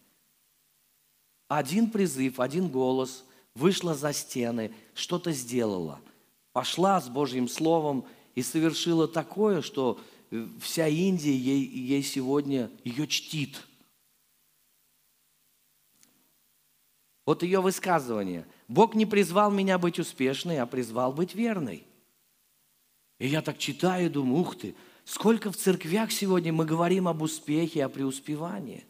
[1.47, 6.01] Один призыв, один голос, вышла за стены, что-то сделала,
[6.51, 9.99] пошла с Божьим Словом и совершила такое, что
[10.59, 13.61] вся Индия ей, ей сегодня ее чтит.
[17.26, 21.86] Вот ее высказывание– Бог не призвал меня быть успешной, а призвал быть верной.
[23.19, 27.86] И я так читаю думаю, ух ты, сколько в церквях сегодня мы говорим об успехе,
[27.86, 28.86] о преуспевании.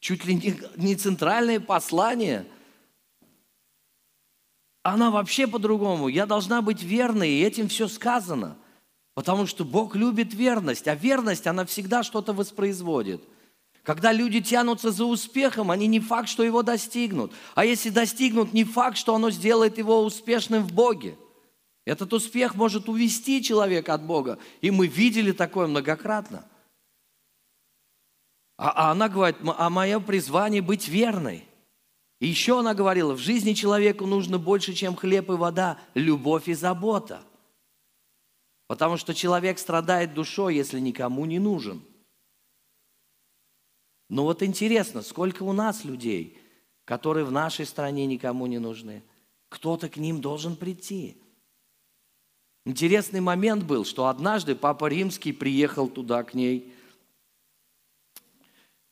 [0.00, 2.46] Чуть ли не, не центральное послание.
[4.84, 6.08] Она вообще по-другому.
[6.08, 8.56] Я должна быть верной, и этим все сказано.
[9.14, 13.22] Потому что Бог любит верность, а верность, она всегда что-то воспроизводит–
[13.88, 17.32] когда люди тянутся за успехом, они не факт, что его достигнут.
[17.54, 21.16] А если достигнут, не факт, что оно сделает его успешным в Боге.
[21.86, 24.38] Этот успех может увести человека от Бога.
[24.60, 26.44] И мы видели такое многократно.
[28.58, 31.46] А, а она говорит, а мое призвание быть верной.
[32.20, 36.52] И еще она говорила, в жизни человеку нужно больше, чем хлеб и вода, любовь и
[36.52, 37.22] забота.
[38.66, 41.82] Потому что человек страдает душой, если никому не нужен.
[44.08, 46.38] Но вот интересно, сколько у нас людей,
[46.84, 49.02] которые в нашей стране никому не нужны.
[49.48, 51.16] Кто-то к ним должен прийти.
[52.64, 56.72] Интересный момент был, что однажды Папа Римский приехал туда к ней,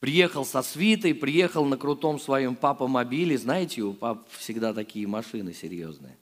[0.01, 3.37] приехал со свитой, приехал на крутом своем папа-мобиле.
[3.37, 6.19] Знаете, у пап всегда такие машины серьезные.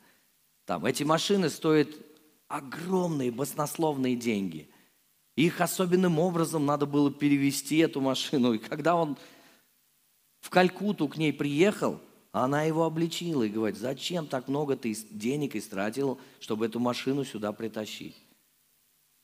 [0.64, 1.88] Там эти машины стоят
[2.48, 4.68] огромные баснословные деньги.
[5.36, 8.54] Их особенным образом надо было перевести, эту машину.
[8.54, 9.16] И когда он
[10.40, 15.56] в Калькуту к ней приехал, она его обличила и говорит, зачем так много ты денег
[15.56, 18.16] истратил, чтобы эту машину сюда притащить?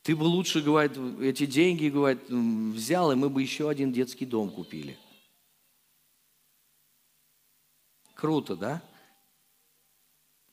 [0.03, 4.49] Ты бы лучше, говорит, эти деньги, говорит, взял, и мы бы еще один детский дом
[4.49, 4.97] купили.
[8.15, 8.81] Круто, да?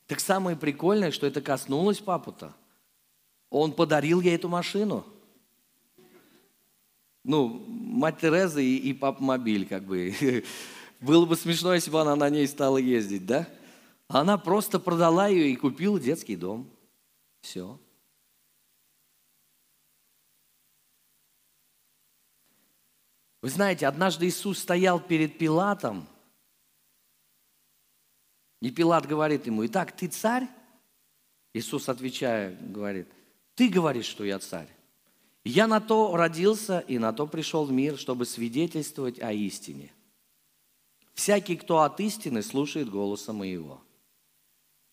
[0.07, 2.55] Так самое прикольное, что это коснулось папу-то.
[3.49, 5.05] Он подарил ей эту машину.
[7.23, 10.13] Ну, мать Тереза и, и папа Мобиль, как бы.
[10.99, 13.47] Было бы смешно, если бы она на ней стала ездить, да?
[14.07, 16.69] Она просто продала ее и купила детский дом.
[17.41, 17.79] Все.
[23.41, 26.07] Вы знаете, однажды Иисус стоял перед Пилатом,
[28.61, 30.47] и Пилат говорит ему, итак, ты царь?
[31.53, 33.07] Иисус, отвечая, говорит,
[33.55, 34.67] ты говоришь, что я царь.
[35.43, 39.93] Я на то родился и на то пришел в мир, чтобы свидетельствовать о истине.
[41.13, 43.81] Всякий, кто от истины, слушает голоса моего.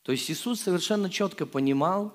[0.03, 2.14] То есть Иисус совершенно четко понимал,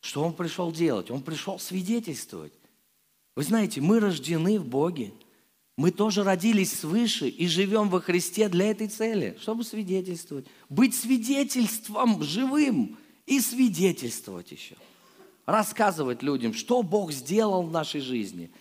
[0.00, 1.10] что Он пришел делать.
[1.10, 2.52] Он пришел свидетельствовать.
[3.36, 5.12] Вы знаете, мы рождены в Боге.
[5.76, 10.46] Мы тоже родились свыше и живем во Христе для этой цели, чтобы свидетельствовать.
[10.68, 14.76] Быть свидетельством живым и свидетельствовать еще.
[15.50, 18.52] Рассказывать людям, что Бог сделал в нашей жизни.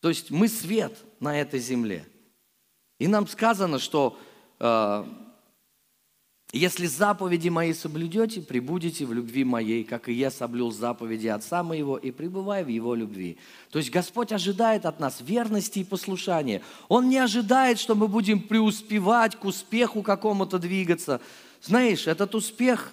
[0.00, 2.06] То есть мы свет на этой земле.
[2.98, 4.18] И нам сказано, что
[4.60, 5.04] э,
[6.52, 11.96] если заповеди мои соблюдете, прибудете в любви моей, как и я соблюл заповеди Отца моего
[11.96, 13.38] и пребываю в Его любви.
[13.70, 16.60] То есть Господь ожидает от нас верности и послушания.
[16.88, 21.22] Он не ожидает, что мы будем преуспевать к успеху какому-то двигаться.
[21.62, 22.92] Знаешь, этот успех,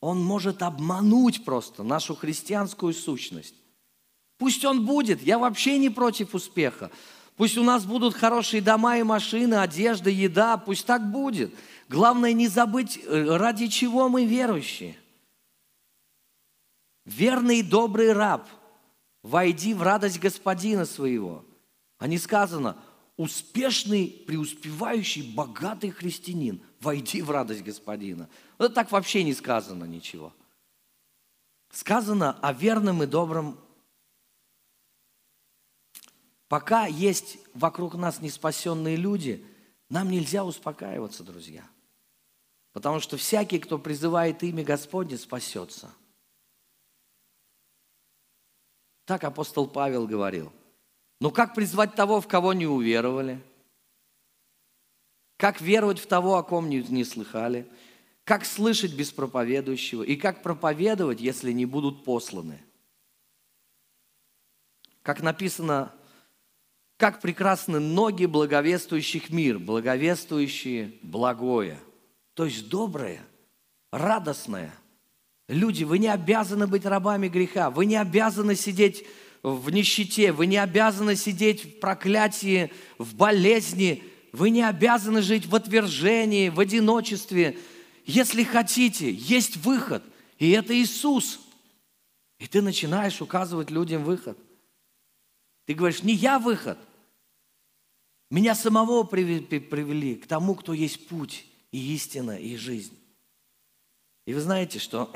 [0.00, 3.54] он может обмануть просто нашу христианскую сущность.
[4.38, 6.90] Пусть он будет, я вообще не против успеха.
[7.36, 11.54] Пусть у нас будут хорошие дома и машины, одежда, еда, пусть так будет–
[11.88, 14.96] Главное не забыть, э, ради чего мы верующие.
[17.06, 18.46] Верный и добрый раб,
[19.22, 21.46] войди в радость господина своего.
[21.98, 22.76] А не сказано,
[23.16, 28.28] успешный, преуспевающий, богатый христианин, войди в радость господина.
[28.58, 30.32] Вот так вообще не сказано ничего.
[31.70, 33.58] Сказано о верном и добром.
[36.48, 39.46] Пока есть вокруг нас неспасенные люди,
[39.88, 41.64] нам нельзя успокаиваться, друзья–
[42.78, 45.92] Потому что всякий, кто призывает имя Господне, спасется.
[49.04, 50.52] Так апостол Павел говорил.
[51.20, 53.42] Но как призвать того, в кого не уверовали?
[55.38, 57.68] Как веровать в того, о ком не, не слыхали?
[58.28, 60.02] Как слышать без проповедующего?
[60.02, 62.62] И как проповедовать, если не будут посланы?
[65.02, 65.94] Как написано,
[66.98, 71.80] как прекрасны ноги благовествующих мир, благовествующие благое–
[72.38, 73.20] то есть доброе,
[73.90, 74.72] радостное.
[75.48, 79.04] Люди, вы не обязаны быть рабами греха, вы не обязаны сидеть
[79.42, 85.56] в нищете, вы не обязаны сидеть в проклятии, в болезни, вы не обязаны жить в
[85.56, 87.58] отвержении, в одиночестве.
[88.08, 90.02] Если хотите, есть выход,
[90.38, 91.40] и это Иисус.
[92.38, 94.38] И ты начинаешь указывать людям выход.
[95.66, 96.78] Ты говоришь, не я выход.
[98.30, 102.98] Меня самого привели к тому, кто есть путь и истина, и жизнь.
[104.24, 105.12] И вы знаете, что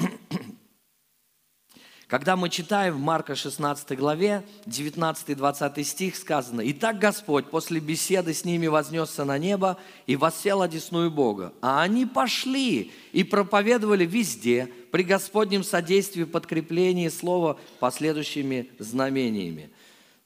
[2.12, 8.44] когда мы читаем в Марка 16 главе, 19-20 стих сказано, «Итак Господь после беседы с
[8.44, 11.54] ними вознесся на небо и воссел одесную Бога.
[11.62, 19.70] А они пошли и проповедовали везде, при Господнем содействии, подкреплении слова последующими знамениями».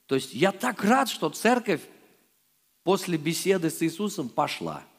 [0.09, 1.83] То есть я так рад, что церковь
[2.83, 4.83] после беседы с Иисусом пошла–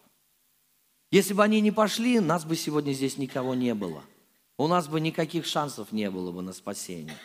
[1.10, 4.04] если бы они не пошли, нас бы сегодня здесь никого не было.
[4.58, 7.18] У нас бы никаких шансов не было бы на спасение.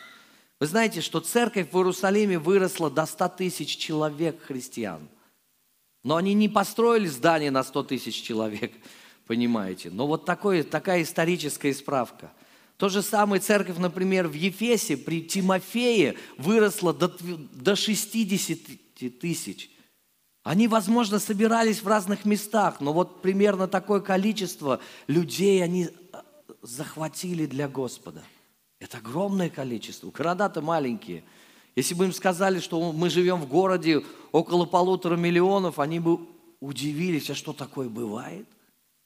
[0.59, 5.09] Вы знаете, что церковь в Иерусалиме выросла до 100 тысяч человек христиан.
[6.03, 8.73] Но они не построили здание на 100 тысяч человек,
[9.27, 9.89] понимаете.
[9.89, 12.31] Но вот такой, такая историческая справка.
[12.77, 19.69] То же самое церковь, например, в Ефесе при Тимофее выросла до, до 60 тысяч.
[20.43, 25.89] Они, возможно, собирались в разных местах, но вот примерно такое количество людей они
[26.63, 28.23] захватили для Господа.
[28.79, 30.09] Это огромное количество.
[30.09, 31.23] Города-то маленькие.
[31.75, 36.19] Если бы им сказали, что мы живем в городе около полутора миллионов, они бы
[36.59, 38.47] удивились, а что такое бывает?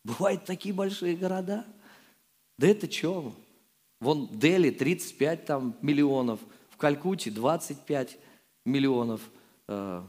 [0.03, 1.65] Бывают такие большие города?
[2.57, 3.33] Да это что?
[3.99, 6.39] Вон в Дели 35 там, миллионов,
[6.69, 8.17] в Калькутте 25
[8.65, 9.21] миллионов.
[9.67, 10.03] Э,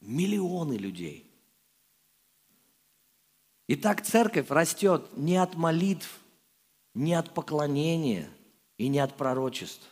[0.00, 1.30] миллионы людей.
[3.68, 6.21] Итак, церковь растет не от молитв,
[6.94, 8.28] не от поклонения–
[8.82, 9.88] и не от пророчеств.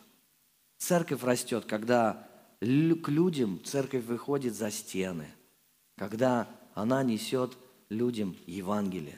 [0.77, 2.27] Церковь растет, когда
[2.59, 5.27] к людям церковь выходит за стены,
[5.95, 7.57] когда она несет
[7.89, 9.17] людям Евангелие.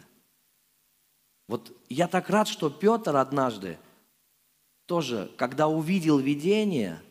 [1.48, 3.80] Вот я так рад, что Петр однажды
[4.86, 7.02] тоже, когда увидел видение,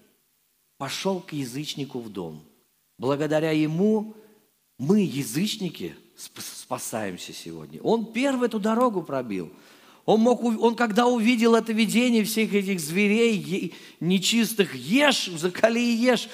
[0.78, 2.44] пошел к язычнику в дом.
[2.96, 4.14] Благодаря ему
[4.78, 7.82] мы, язычники, спасаемся сегодня.
[7.82, 9.52] Он первый эту дорогу пробил–
[10.04, 16.28] он, мог, он когда увидел это видение всех этих зверей нечистых, ешь, закали и ешь.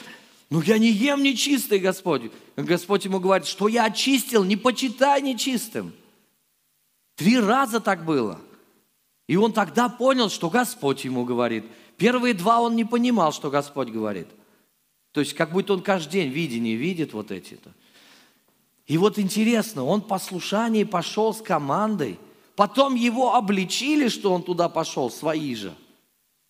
[0.51, 2.31] Ну я не ем нечистый, Господь.
[2.57, 5.93] Господь ему говорит, что я очистил, не почитай нечистым.
[7.17, 8.41] Три раза так было.
[9.27, 11.67] И он тогда понял, что Господь ему говорит.
[11.99, 14.29] Первые два он не понимал, что Господь говорит.
[15.13, 17.75] То есть как будто он каждый день видение видит вот эти-то.
[18.87, 22.19] И вот интересно, он послушание пошел с командой–
[22.59, 25.77] Потом его обличили, что он туда пошел, свои же.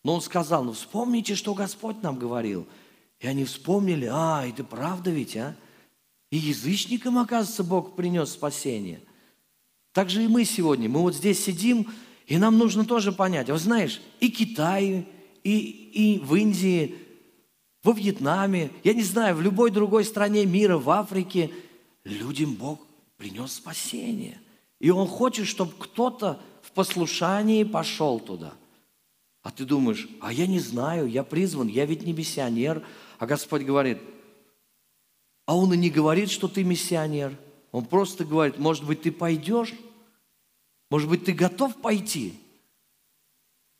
[0.02, 2.66] Но он сказал, ну вспомните, что Господь нам говорил.
[3.20, 5.54] И они вспомнили, а, это правда ведь, а?
[6.30, 9.02] И язычникам, оказывается, Бог принес спасение.
[9.92, 10.88] Так же и мы сегодня.
[10.88, 11.92] Мы вот здесь сидим,
[12.24, 13.50] и нам нужно тоже понять.
[13.50, 15.06] Вот знаешь, и Китай,
[15.44, 16.96] и, и в Индии,
[17.82, 21.50] во Вьетнаме, я не знаю, в любой другой стране мира, в Африке,
[22.02, 22.80] людям Бог
[23.18, 24.40] принес спасение–
[24.80, 28.54] и Он хочет, чтобы кто-то в послушании пошел туда.
[29.42, 32.84] А ты думаешь, а я не знаю, я призван, я ведь не миссионер.
[33.18, 33.98] А Господь говорит,
[35.46, 37.36] а Он и не говорит, что ты миссионер.
[37.72, 39.74] Он просто говорит, может быть, ты пойдешь?
[40.90, 42.34] Может быть, ты готов пойти?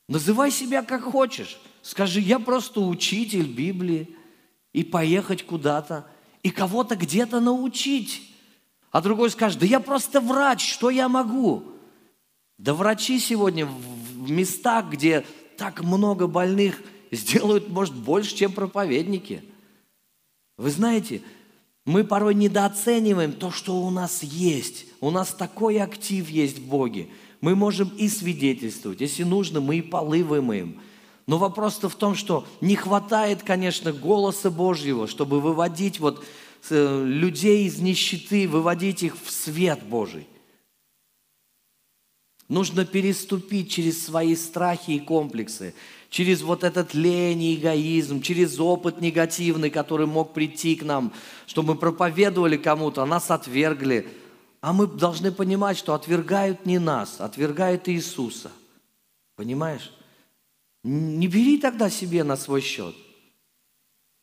[0.09, 1.61] Называй себя как хочешь.
[1.83, 4.15] Скажи, я просто учитель Библии.
[4.73, 6.07] И поехать куда-то.
[6.43, 8.28] И кого-то где-то научить.
[8.91, 11.63] А другой скажет, да я просто врач, что я могу?
[12.57, 15.25] Да врачи сегодня в местах, где
[15.57, 16.81] так много больных,
[17.11, 19.43] сделают, может, больше, чем проповедники.
[20.57, 21.23] Вы знаете,
[21.85, 24.87] мы порой недооцениваем то, что у нас есть.
[25.01, 27.09] У нас такой актив есть в Боге.
[27.41, 29.01] Мы можем и свидетельствовать.
[29.01, 30.81] Если нужно, мы и полы вымоем.
[31.27, 36.25] Но вопрос-то в том, что не хватает, конечно, голоса Божьего, чтобы выводить вот
[36.71, 40.27] людей из нищеты, выводить их в свет Божий.
[42.49, 45.75] Нужно переступить через свои страхи и комплексы,
[46.09, 51.13] через вот этот лень и эгоизм, через опыт негативный, который мог прийти к нам,
[51.47, 54.09] что мы проповедовали кому-то, а нас отвергли.
[54.61, 58.51] А мы должны понимать, что отвергают не нас, отвергают Иисуса.
[59.37, 59.93] Понимаешь?
[60.83, 62.95] Не бери тогда себе на свой счет–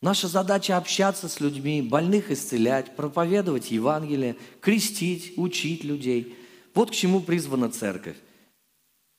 [0.05, 6.37] Наша задача общаться с людьми, больных исцелять, проповедовать Евангелие, крестить, учить людей.
[6.75, 8.15] Вот к чему призвана церковь.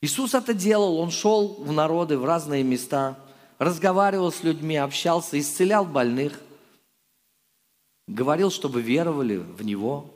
[0.00, 3.18] Иисус это делал, Он шел в народы, в разные места,
[3.58, 6.40] разговаривал с людьми, общался, исцелял больных,
[8.06, 10.14] говорил, чтобы веровали в Него.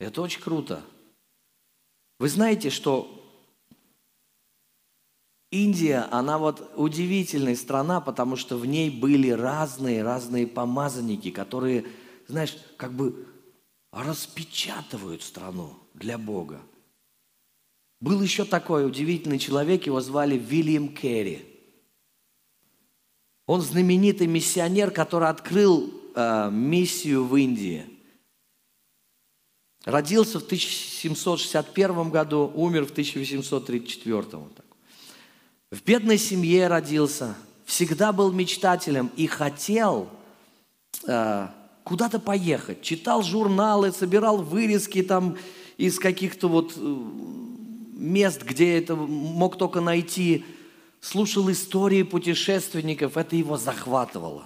[0.00, 0.82] Это очень круто.
[2.18, 3.15] Вы знаете, что
[5.50, 11.86] Индия, она вот удивительная страна, потому что в ней были разные, разные помазанники, которые,
[12.26, 13.26] знаешь, как бы
[13.92, 16.60] распечатывают страну для Бога.
[18.00, 21.44] Был еще такой удивительный человек, его звали Вильям Керри.
[23.46, 27.86] Он знаменитый миссионер, который открыл э, миссию в Индии.
[29.84, 34.65] Родился в 1761 году, умер в 1834.
[35.70, 40.08] В бедной семье родился, всегда был мечтателем и хотел
[41.06, 41.48] э,
[41.82, 42.82] куда-то поехать.
[42.82, 45.36] Читал журналы, собирал вырезки там
[45.76, 46.96] из каких-то вот э,
[47.94, 50.44] мест, где это мог только найти,
[51.00, 54.44] слушал истории путешественников, это его захватывало.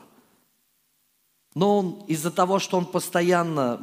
[1.55, 3.79] Но он из-за того, что он постоянно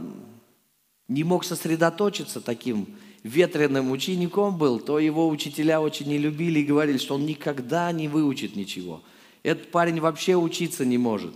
[1.07, 2.95] не мог сосредоточиться таким
[3.27, 8.07] ветреным учеником был, то его учителя очень не любили и говорили, что он никогда не
[8.07, 9.01] выучит ничего.
[9.43, 11.33] Этот парень вообще учиться не может.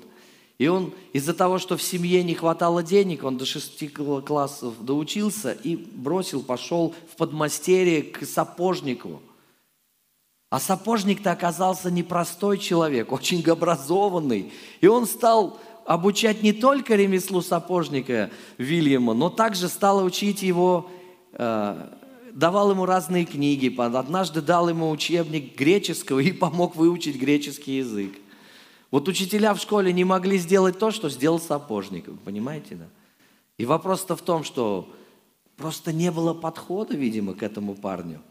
[0.57, 5.53] И он из-за того, что в семье не хватало денег, он до шести классов доучился
[5.53, 9.21] и бросил, пошел в подмастерье к сапожнику.
[10.51, 14.51] А сапожник-то оказался непростой человек, очень образованный.
[14.81, 20.89] И он стал обучать не только ремеслу сапожника Вильяма, но также стал учить его,
[21.33, 23.73] давал ему разные книги.
[23.77, 28.13] Однажды дал ему учебник греческого и помог выучить греческий язык.
[28.91, 32.87] Вот учителя в школе не могли сделать то, что сделал сапожник, понимаете, да?
[33.57, 34.91] И вопрос-то в том, что
[35.55, 38.21] просто не было подхода, видимо, к этому парню.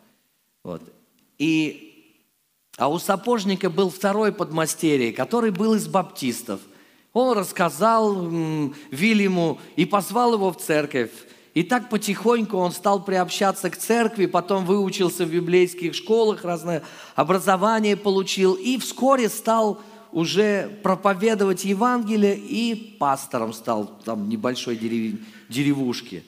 [0.65, 0.83] Вот.
[1.39, 2.19] И,
[2.77, 6.61] а у сапожника был второй подмастерье, который был из баптистов.
[7.13, 8.27] Он рассказал
[8.91, 11.13] Вильяму и позвал его в церковь.
[11.55, 16.83] И так потихоньку он стал приобщаться к церкви, потом выучился в библейских школах, разное
[17.17, 19.81] образование получил, и вскоре стал
[20.13, 25.21] уже проповедовать Евангелие и пастором стал там небольшой дерев...
[25.49, 26.25] деревушки.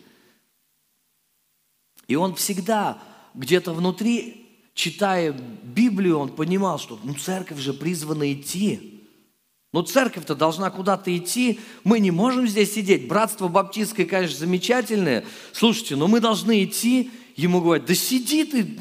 [2.09, 2.99] И он всегда
[3.35, 8.92] где-то внутри, читая Библию, он понимал, что ну, церковь же призвана идти.
[9.73, 11.61] Но церковь-то должна куда-то идти.
[11.83, 13.09] Мы не можем здесь сидеть.
[13.09, 15.25] Братство баптистское, конечно, замечательное.
[15.53, 17.11] Слушайте, но мы должны идти.
[17.37, 18.79] Ему говорят, да сиди ты.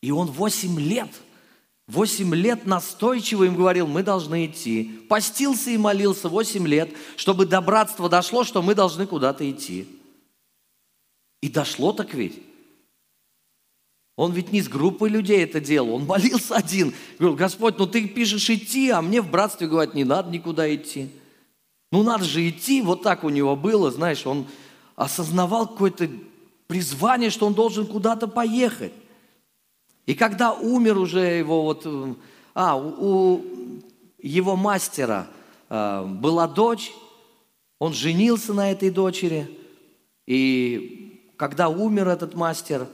[0.00, 1.10] И он восемь лет–
[1.86, 4.84] Восемь лет настойчиво им говорил, мы должны идти.
[5.08, 9.86] Постился и молился восемь лет, чтобы до братства дошло, что мы должны куда-то идти.
[11.42, 12.42] И дошло так ведь.
[14.16, 16.94] Он ведь не с группой людей это делал, он молился один.
[17.18, 21.10] Говорил, Господь, ну ты пишешь идти, а мне в братстве говорят, не надо никуда идти.
[21.90, 24.46] Ну надо же идти, вот так у него было, знаешь, он
[24.96, 26.08] осознавал какое-то
[26.66, 28.92] призвание, что он должен куда-то поехать.
[30.06, 32.14] И когда умер уже его вот, э,
[32.54, 33.42] а, у
[34.18, 35.26] его мастера
[35.68, 36.92] э, была дочь,
[37.78, 39.58] он женился на этой дочери,
[40.26, 42.86] и когда умер этот мастер,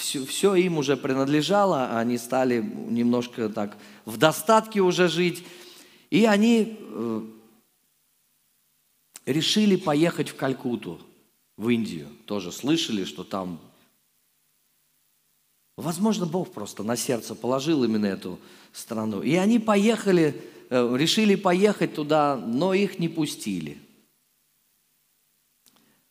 [0.00, 5.44] все, все им уже принадлежало, они стали немножко так в достатке уже жить,
[6.08, 7.22] и они э,
[9.26, 11.00] решили поехать в Калькуту,
[11.56, 12.08] в Индию.
[12.24, 13.60] Тоже слышали, что там
[15.76, 18.38] Возможно, Бог просто на сердце положил именно эту
[18.70, 19.22] страну.
[19.22, 23.78] И они поехали, э, решили поехать туда, но их не пустили.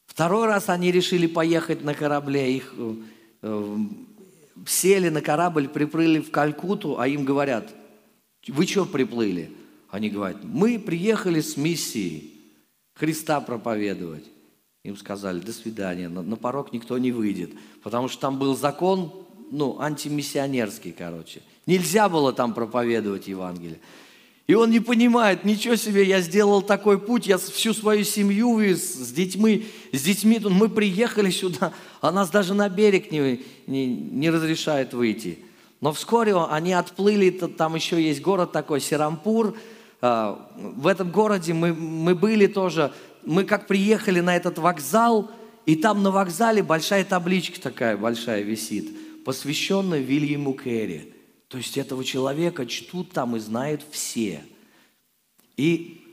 [0.08, 2.96] Второй раз они решили поехать на корабле, их э,
[3.42, 7.74] сели на корабль, приплыли в Калькуту, а им говорят,
[8.48, 9.52] вы что приплыли?
[9.90, 12.34] Они говорят, мы приехали с миссией
[12.94, 14.26] Христа проповедовать.
[14.84, 17.52] Им сказали, до свидания, на, на порог никто не выйдет,
[17.84, 19.12] потому что там был закон
[19.52, 21.42] ну, антимиссионерский, короче.
[21.66, 23.80] Нельзя было там проповедовать Евангелие.
[24.50, 28.96] И он не понимает, ничего себе, я сделал такой путь, я всю свою семью вывез
[28.96, 31.72] с детьми, с детьми, мы приехали сюда,
[32.02, 35.38] а нас даже на берег не, не, не разрешают выйти.
[35.82, 39.56] Но вскоре они отплыли, там еще есть город такой, Серампур.
[40.02, 42.92] А, в этом городе мы, мы были тоже,
[43.24, 45.30] мы как приехали на этот вокзал,
[45.68, 48.90] и там на вокзале большая табличка такая большая висит–
[49.26, 51.14] посвященная Вильяму Керри.
[51.50, 54.46] То есть этого человека чтут там и знают все.
[55.58, 56.06] И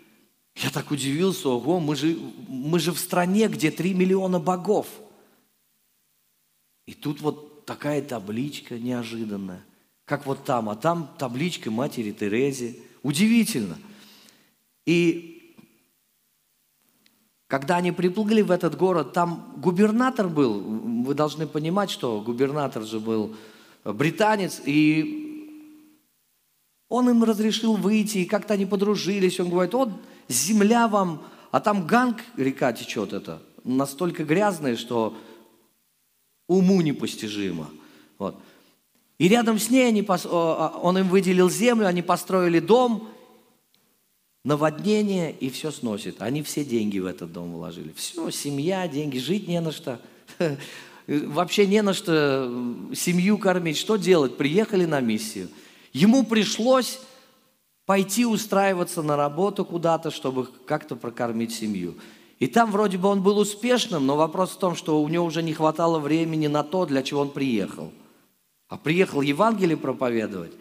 [0.57, 2.18] я так удивился, ого, мы же,
[2.49, 4.89] мы же в стране, где 3 миллиона богов.
[6.87, 9.62] И тут вот такая табличка неожиданная,
[10.07, 12.80] как вот там, а там табличка матери Терези.
[13.03, 13.78] Удивительно.
[14.87, 15.55] И
[17.47, 23.01] когда они приплыли в этот город, там губернатор был, вы должны понимать, что губернатор же
[23.01, 23.37] был
[23.84, 25.26] британец, и
[26.89, 29.41] он им разрешил выйти, и как-то они подружились.
[29.41, 29.91] Он говорит, вот
[30.28, 35.16] земля вам, а там Ганг, река течет это, настолько грязная, что
[36.49, 37.68] уму непостижимо.
[38.18, 38.37] Вот.
[39.18, 43.09] И рядом с ней они, он им выделил землю, они построили дом,
[44.45, 46.22] наводнение и все сносит.
[46.22, 47.93] Они все деньги в этот дом вложили.
[47.97, 50.01] Все, семья, деньги, жить не на что.
[51.09, 53.76] Вообще не на что семью кормить.
[53.76, 54.37] Что делать?
[54.37, 55.49] Приехали на миссию.
[55.97, 57.01] Ему пришлось
[57.87, 61.95] пойти устраиваться на работу куда-то, чтобы как-то прокормить семью.
[62.39, 65.43] И там вроде бы он был успешным, но вопрос в том, что у него уже
[65.43, 67.95] не хватало времени на то, для чего он приехал.
[68.69, 70.53] А приехал Евангелие проповедовать,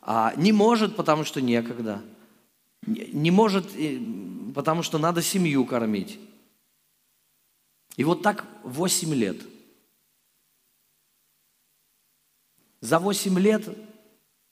[0.00, 2.02] а не может, потому что некогда.
[2.84, 4.00] Не может, э,
[4.52, 6.18] потому что надо семью кормить.
[7.96, 9.36] И вот так 8 лет.
[12.80, 13.68] За 8 лет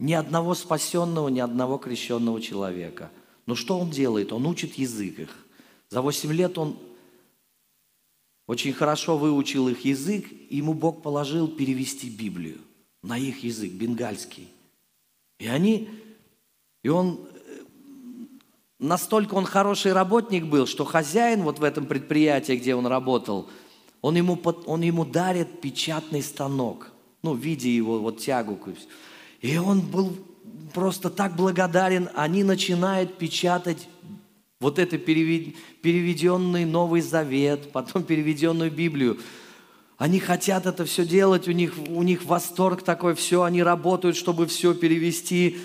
[0.01, 3.11] ни одного спасенного, ни одного крещенного человека.
[3.47, 4.33] Но что он делает?
[4.33, 5.47] Он учит язык их.
[5.91, 6.77] За 8 лет он
[8.47, 12.59] очень хорошо выучил их язык, и ему Бог положил перевести Библию
[13.03, 14.49] на их язык, бенгальский.
[15.39, 15.89] И они,
[16.83, 17.21] и он,
[18.79, 23.49] настолько он хороший работник был, что хозяин вот в этом предприятии, где он работал,
[24.01, 26.91] он ему, он ему дарит печатный станок,
[27.23, 28.59] ну, видя его вот тягу.
[29.41, 30.17] И он был
[30.73, 33.89] просто так благодарен, они начинают печатать
[34.61, 39.19] вот это переведенный Новый Завет, потом переведенную Библию.
[39.97, 44.47] Они хотят это все делать, у них, у них восторг такой, все, они работают, чтобы
[44.47, 45.59] все перевести.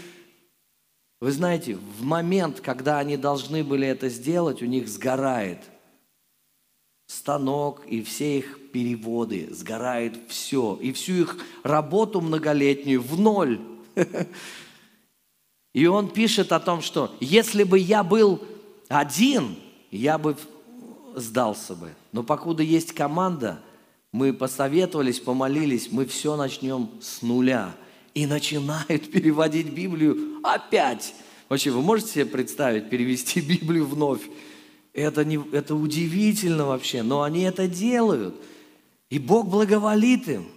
[1.22, 5.60] Вы знаете, в момент, когда они должны были это сделать, у них сгорает
[7.08, 10.78] станок и все их переводы, сгорает все.
[10.82, 13.62] И всю их работу многолетнюю в ноль.
[15.74, 18.42] И он пишет о том, что если бы я был
[18.90, 19.56] один,
[19.92, 20.36] я бы
[21.16, 21.92] сдался бы.
[22.12, 23.62] Но покуда есть команда,
[24.12, 27.74] мы посоветовались, помолились, мы все начнем с нуля.
[28.14, 31.16] И начинают переводить Библию опять.
[31.48, 34.24] Вообще, вы можете себе представить, перевести Библию вновь?
[34.92, 38.36] Это, не, это удивительно вообще, но они это делают.
[39.10, 40.48] И Бог благоволит им.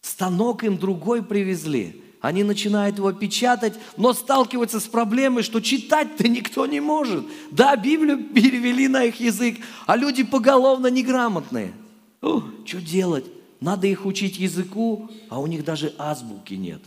[0.00, 2.02] Станок им другой привезли.
[2.20, 7.24] Они начинают его печатать, но сталкиваются с проблемой, что читать-то никто не может.
[7.50, 11.72] Да, Библию перевели на их язык, а люди поголовно неграмотные.
[12.20, 13.24] О, что делать?
[13.60, 16.82] Надо их учить языку, а у них даже азбуки нет.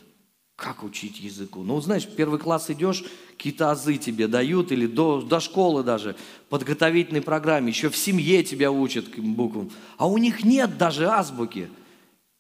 [0.62, 1.64] Как учить языку?
[1.64, 3.04] Ну, знаешь, в первый класс идешь,
[3.36, 6.16] какие-то азы тебе дают, или до, до школы даже,
[6.50, 9.72] подготовительной программе, еще в семье тебя учат буквам.
[9.98, 11.68] А у них нет даже азбуки.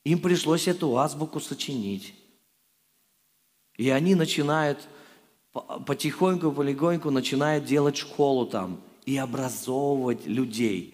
[0.03, 2.13] Им пришлось эту азбуку сочинить.
[3.78, 4.88] И они начинают
[5.88, 10.93] потихоньку, полегоньку начинают делать школу там и образовывать людей.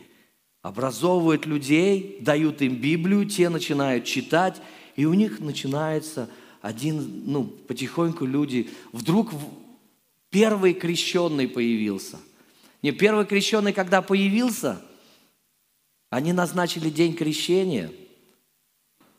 [0.61, 4.61] Образовывают людей, дают им Библию, те начинают читать,
[4.95, 6.30] и у них начинается
[6.62, 9.32] один, ну, потихоньку люди, вдруг
[10.30, 12.20] первый крещенный появился.
[12.82, 14.82] Не, первый крещенный, когда появился,
[16.10, 17.91] они назначили день крещения,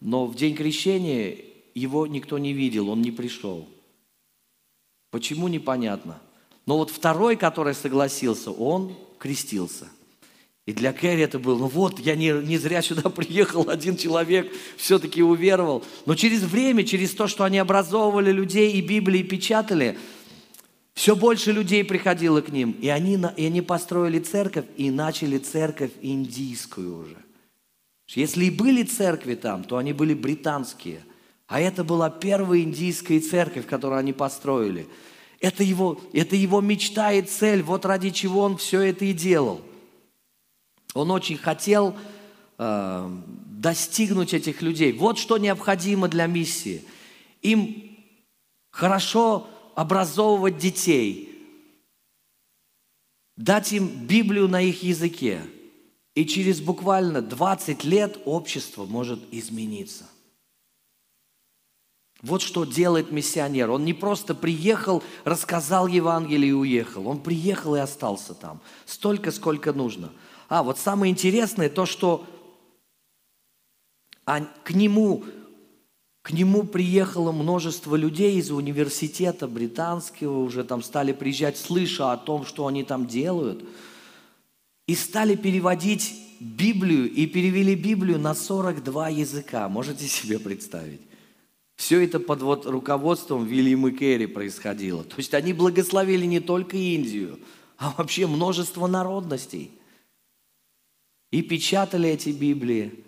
[0.01, 1.39] но в день крещения
[1.74, 3.68] его никто не видел, он не пришел.
[5.11, 6.20] Почему, непонятно.
[6.66, 9.89] Но вот второй, который согласился, он крестился.
[10.68, 14.52] И для Кэрри это было, ну вот, я не, не зря сюда приехал, один человек
[14.76, 15.82] все-таки уверовал.
[16.04, 19.96] Но через время, через то, что они образовывали людей и Библии печатали,
[20.92, 22.72] все больше людей приходило к ним.
[22.82, 27.16] И они, и они построили церковь и начали церковь индийскую уже.
[28.08, 31.00] Если и были церкви там, то они были британские.
[31.46, 34.86] А это была первая индийская церковь, которую они построили.
[35.40, 39.62] Это его, это его мечта и цель, вот ради чего он все это и делал.
[40.95, 41.97] Он очень хотел
[42.59, 43.11] э,
[43.47, 44.93] достигнуть этих людей.
[44.93, 46.84] Вот что необходимо для миссии.
[47.43, 47.97] Им
[48.70, 51.47] хорошо образовывать детей,
[53.36, 55.43] дать им Библию на их языке.
[56.14, 60.07] И через буквально 20 лет общество может измениться–
[62.22, 63.70] вот что делает миссионер.
[63.70, 67.07] Он не просто приехал, рассказал Евангелие и уехал.
[67.07, 68.61] Он приехал и остался там.
[68.86, 70.11] Столько, сколько нужно.
[70.49, 72.26] А вот самое интересное то, что
[74.24, 75.24] к нему,
[76.22, 82.44] к нему приехало множество людей из университета британского, уже там стали приезжать, слыша о том,
[82.44, 83.64] что они там делают,
[84.86, 89.68] и стали переводить Библию, и перевели Библию на 42 языка.
[89.68, 91.01] Можете себе представить?
[91.76, 95.05] Все это под вот руководством Вильяма Керри происходило.
[95.05, 97.38] То есть они благословили не только Индию,
[97.76, 99.78] а вообще множество народностей.
[101.31, 103.05] И печатали эти Библии.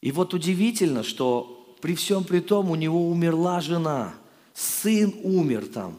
[0.00, 4.14] И вот удивительно, что при всем при том у него умерла жена,
[4.54, 5.98] сын умер там.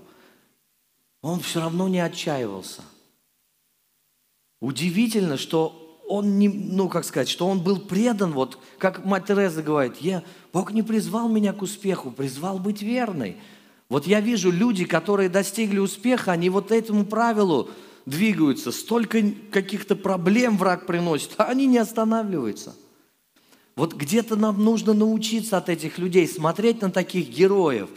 [1.22, 2.82] Он все равно не отчаивался.
[4.60, 9.62] Удивительно, что он не, ну как сказать, что он был предан, вот как мать Тереза
[9.62, 10.24] говорит, я,
[10.54, 13.38] Бог не призвал меня к успеху, призвал быть верной.
[13.90, 17.70] Вот я вижу люди, которые достигли успеха, они вот этому правилу
[18.08, 22.74] двигаются, столько каких-то проблем враг приносит, а они не останавливаются.
[23.76, 27.90] Вот где-то нам нужно научиться от этих людей смотреть на таких героев.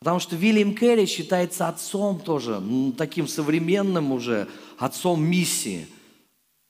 [0.00, 2.62] Потому что Вильям Керри считается отцом тоже,
[2.98, 5.86] таким современным уже, отцом миссии.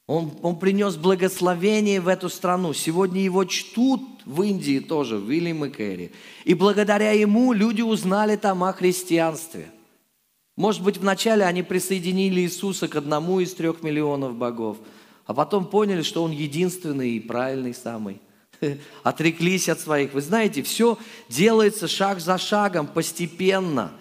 [0.07, 2.75] Он, он принес благословение в эту страну.
[2.75, 6.13] Сегодня его чтут в Индии тоже, Вильям Керри.
[6.45, 9.69] И благодаря ему люди узнали там о христианстве–
[10.57, 14.79] может быть, вначале они присоединили Иисуса к одному из трех миллионов богов,
[15.25, 18.21] а потом поняли, что Он единственный и правильный самый.
[19.03, 20.13] Отреклись от своих.
[20.13, 20.99] Вы знаете, все
[21.29, 23.93] делается шаг за шагом, постепенно.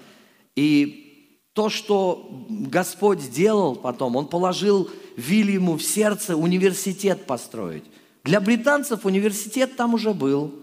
[0.56, 7.84] И то, что Господь сделал потом, Он положил Вильяму в сердце университет построить.
[8.24, 10.54] Для британцев университет там уже был.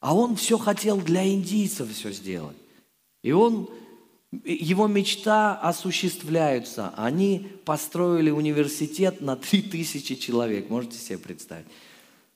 [0.00, 2.56] А он все хотел для индийцев все сделать.
[3.22, 3.68] И он
[4.32, 6.92] его мечта осуществляется.
[6.96, 10.70] Они построили университет на 3000 человек.
[10.70, 11.66] Можете себе представить?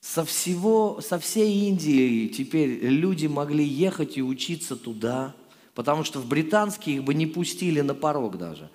[0.01, 5.35] Со, всего, со всей Индии теперь люди могли ехать и учиться туда,
[5.75, 8.71] потому что в британские их бы не пустили на порог даже.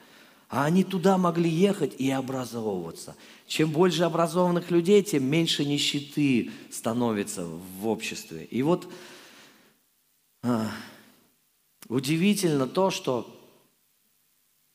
[0.50, 3.16] А они туда могли ехать и образовываться.
[3.46, 8.46] Чем больше образованных людей, тем меньше нищеты становится в обществе.
[8.46, 8.92] И вот
[10.42, 10.72] а,
[11.90, 13.36] Удивительно то, что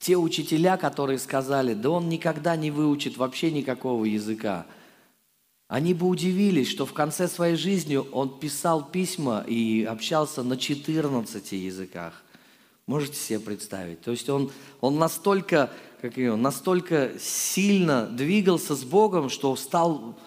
[0.00, 4.66] те учителя, которые сказали, да он никогда не выучит вообще никакого языка,
[5.68, 11.52] они бы удивились, что в конце своей жизни он писал письма и общался на 14
[11.52, 12.22] языках.
[12.86, 14.02] Можете себе представить?
[14.02, 14.50] То есть он,
[14.80, 15.70] он настолько,
[16.02, 20.18] как его, настолько сильно двигался с Богом, что стал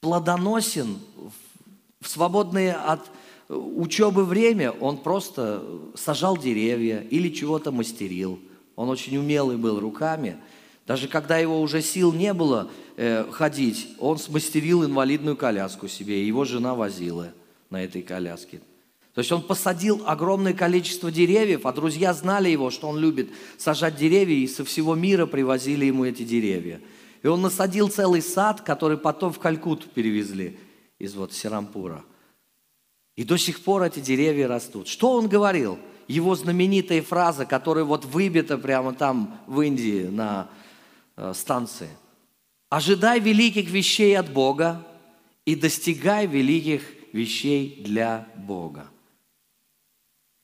[0.00, 0.98] плодоносен
[2.00, 3.08] в свободные от
[3.48, 5.62] учебы время он просто
[5.94, 8.40] сажал деревья или чего-то мастерил.
[8.74, 10.36] Он очень умелый был руками.
[10.86, 16.44] Даже когда его уже сил не было э, ходить, он смастерил инвалидную коляску себе, его
[16.44, 17.32] жена возила
[17.70, 18.60] на этой коляске.
[19.14, 23.96] То есть он посадил огромное количество деревьев, а друзья знали его, что он любит сажать
[23.96, 26.80] деревья, и со всего мира привозили ему эти деревья.
[27.22, 30.58] И он насадил целый сад, который потом в Калькутту перевезли
[30.98, 32.04] из вот Сирампура–
[33.16, 34.88] и до сих пор эти деревья растут.
[34.88, 35.78] Что он говорил?
[36.06, 40.48] Его знаменитая фраза, которая вот выбита прямо там в Индии на
[41.16, 41.88] э, станции.
[42.68, 44.86] «Ожидай великих вещей от Бога
[45.44, 48.88] и достигай великих вещей для Бога».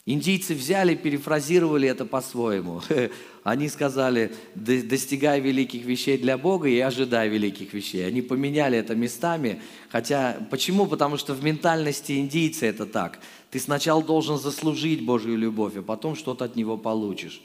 [0.04, 2.82] Индийцы взяли, перефразировали это по-своему.
[3.44, 8.06] Они сказали, достигай великих вещей для Бога и ожидай великих вещей.
[8.06, 9.60] Они поменяли это местами.
[9.90, 10.86] Хотя, почему?
[10.86, 13.18] Потому что в ментальности индийца это так.
[13.50, 17.42] Ты сначала должен заслужить Божью любовь, а потом что-то от Него получишь.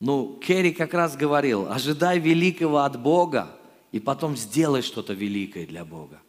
[0.00, 3.56] Ну, Керри как раз говорил, ожидай великого от Бога,
[3.90, 6.20] и потом сделай что-то великое для Бога.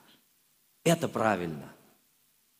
[0.83, 1.73] Это правильно.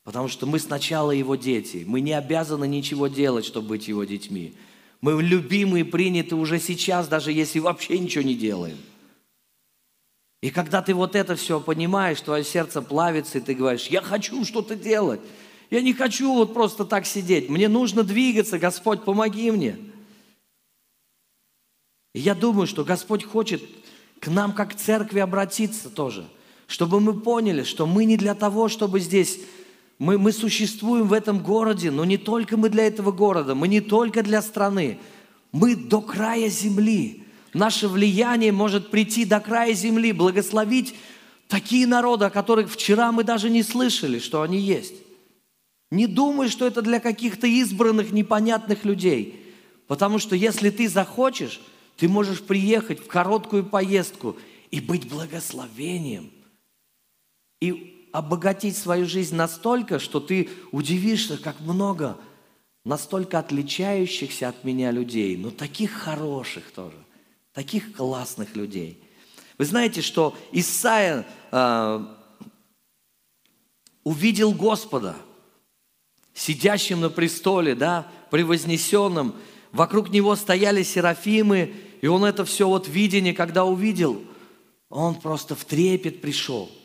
[0.04, 1.84] Потому что мы сначала Его дети.
[1.88, 4.54] Мы не обязаны ничего делать, чтобы быть Его детьми.
[5.02, 8.78] Мы любимые, приняты уже сейчас, даже если вообще ничего не делаем.
[10.42, 14.44] И когда ты вот это все понимаешь, твое сердце плавится, и ты говоришь, я хочу
[14.46, 15.20] что-то делать.
[15.70, 17.50] Я не хочу вот просто так сидеть.
[17.50, 19.78] Мне нужно двигаться, Господь, помоги мне.
[22.14, 23.62] И я думаю, что Господь хочет
[24.20, 26.28] к нам как к церкви обратиться тоже,
[26.68, 29.40] чтобы мы поняли, что мы не для того, чтобы здесь
[30.00, 33.82] мы, мы существуем в этом городе, но не только мы для этого города, мы не
[33.82, 35.00] только для страны,
[35.52, 37.24] мы до края земли.
[37.54, 40.94] Наше влияние может прийти до края земли, благословить
[41.48, 44.94] такие народы, о которых вчера мы даже не слышали, что они есть.
[45.90, 49.42] Не думай, что это для каких-то избранных, непонятных людей.
[49.88, 51.62] Потому что если ты захочешь,
[51.96, 54.38] ты можешь приехать в короткую поездку
[54.70, 56.30] и быть благословением.
[57.62, 62.18] И обогатить свою жизнь настолько, что ты удивишься, как много
[62.84, 66.98] настолько отличающихся от меня людей, но таких хороших тоже,
[67.54, 69.04] таких классных людей.
[69.58, 72.06] Вы знаете, что Исаия э,
[74.04, 75.16] увидел Господа,
[76.34, 79.36] сидящим на престоле, да, превознесенным.
[79.72, 84.24] Вокруг него стояли серафимы, и он это все вот видение, когда увидел,
[84.90, 86.72] он просто в трепет пришел–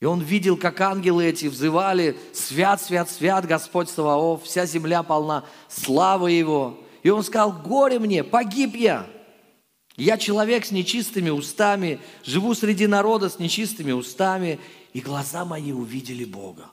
[0.00, 5.44] и он видел, как ангелы эти взывали, «Свят, свят, свят Господь Саваоф, вся земля полна
[5.68, 6.78] славы Его».
[7.02, 9.06] И он сказал, «Горе мне, погиб я!
[9.96, 14.60] Я человек с нечистыми устами, живу среди народа с нечистыми устами,
[14.92, 16.70] и глаза мои увидели Бога».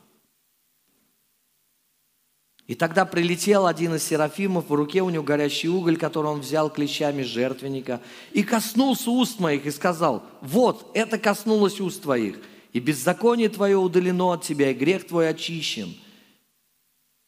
[2.68, 6.70] И тогда прилетел один из серафимов, в руке у него горящий уголь, который он взял
[6.70, 8.02] клещами жертвенника,
[8.34, 12.40] и коснулся уст моих и сказал, вот, это коснулось уст твоих,
[12.76, 15.96] и беззаконие твое удалено от тебя, и грех твой очищен.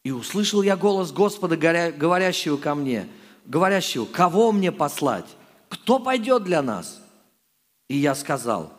[0.04, 3.08] И услышал я голос Господа, говорящего ко мне,
[3.46, 5.24] говорящего, кого мне послать?
[5.70, 7.02] Кто пойдет для нас?
[7.88, 8.74] И я сказал,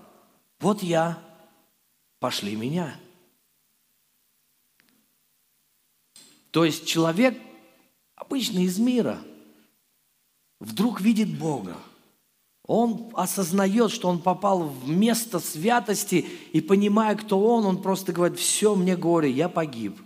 [0.60, 1.18] вот я,
[2.20, 2.96] пошли меня.
[6.52, 7.36] То есть человек
[8.14, 9.20] обычно из мира
[10.60, 11.78] вдруг видит Бога.
[12.70, 18.38] Он осознает, что он попал в место святости, и понимая, кто он, он просто говорит,
[18.38, 20.00] все, мне горе, я погиб.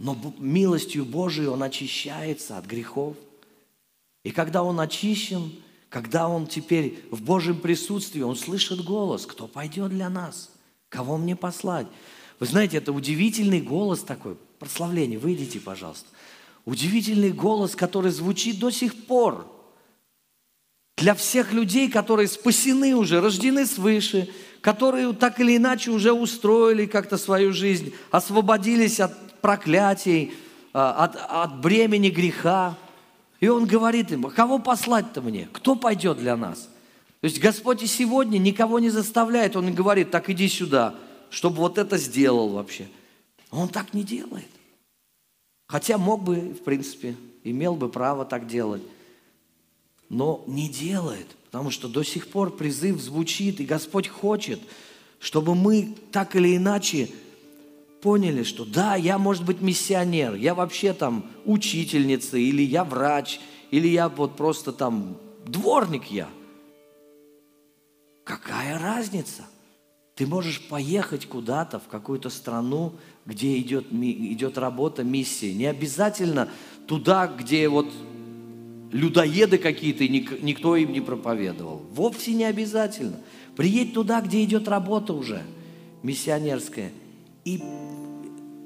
[0.00, 3.14] Но милостью Божией он очищается от грехов.
[4.24, 5.52] И когда он очищен,
[5.90, 10.50] когда он теперь в Божьем присутствии, он слышит голос, кто пойдет для нас,
[10.88, 11.86] кого мне послать.
[12.40, 16.08] Вы знаете, это удивительный голос такой, прославление, выйдите, пожалуйста.
[16.64, 19.46] Удивительный голос, который звучит до сих пор.
[21.02, 24.28] Для всех людей, которые спасены уже, рождены свыше,
[24.60, 30.32] которые так или иначе уже устроили как-то свою жизнь, освободились от проклятий,
[30.72, 32.78] а, от, от бремени греха.
[33.40, 35.48] И он говорит им, кого послать-то мне?
[35.52, 36.68] Кто пойдет для нас?
[37.20, 39.56] То есть Господь и сегодня никого не заставляет.
[39.56, 40.94] Он говорит, так иди сюда,
[41.30, 42.86] чтобы вот это сделал вообще.
[43.50, 44.46] Он так не делает.
[45.66, 48.82] Хотя мог бы, в принципе, имел бы право так делать.
[50.12, 54.60] Но не делает, потому что до сих пор призыв звучит, и Господь хочет,
[55.18, 57.08] чтобы мы так или иначе
[58.02, 63.40] поняли, что да, я, может быть, миссионер, я вообще там учительница, или я врач,
[63.70, 66.28] или я вот просто там дворник я.
[68.24, 69.46] Какая разница?
[70.14, 72.92] Ты можешь поехать куда-то, в какую-то страну,
[73.24, 75.54] где идет, идет работа, миссия.
[75.54, 76.50] Не обязательно
[76.86, 77.86] туда, где вот
[78.92, 81.82] людоеды какие-то, и никто им не проповедовал.
[81.94, 83.18] Вовсе не обязательно.
[83.56, 85.42] Приедь туда, где идет работа уже,
[86.02, 86.92] миссионерская.
[87.44, 87.60] И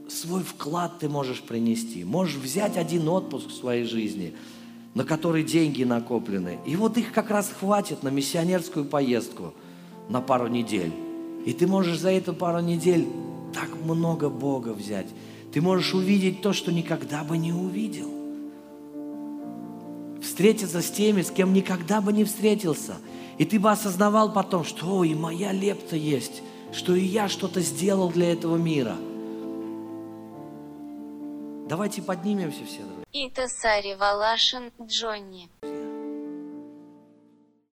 [0.08, 2.04] свой вклад ты можешь принести.
[2.04, 4.34] Можешь взять один отпуск в своей жизни,
[4.94, 6.58] на который деньги накоплены.
[6.66, 9.54] И вот их как раз хватит на миссионерскую поездку
[10.08, 10.92] на пару недель.
[11.44, 13.06] И ты можешь за эту пару недель
[13.54, 15.06] так много Бога взять.
[15.52, 18.15] Ты можешь увидеть то, что никогда бы не увидел.
[20.26, 22.96] Встретиться с теми, с кем никогда бы не встретился.
[23.38, 28.10] И ты бы осознавал потом, что и моя лепта есть, что и я что-то сделал
[28.10, 28.96] для этого мира.
[31.68, 32.82] Давайте поднимемся все.
[33.12, 35.48] Итасари Валашин Джонни.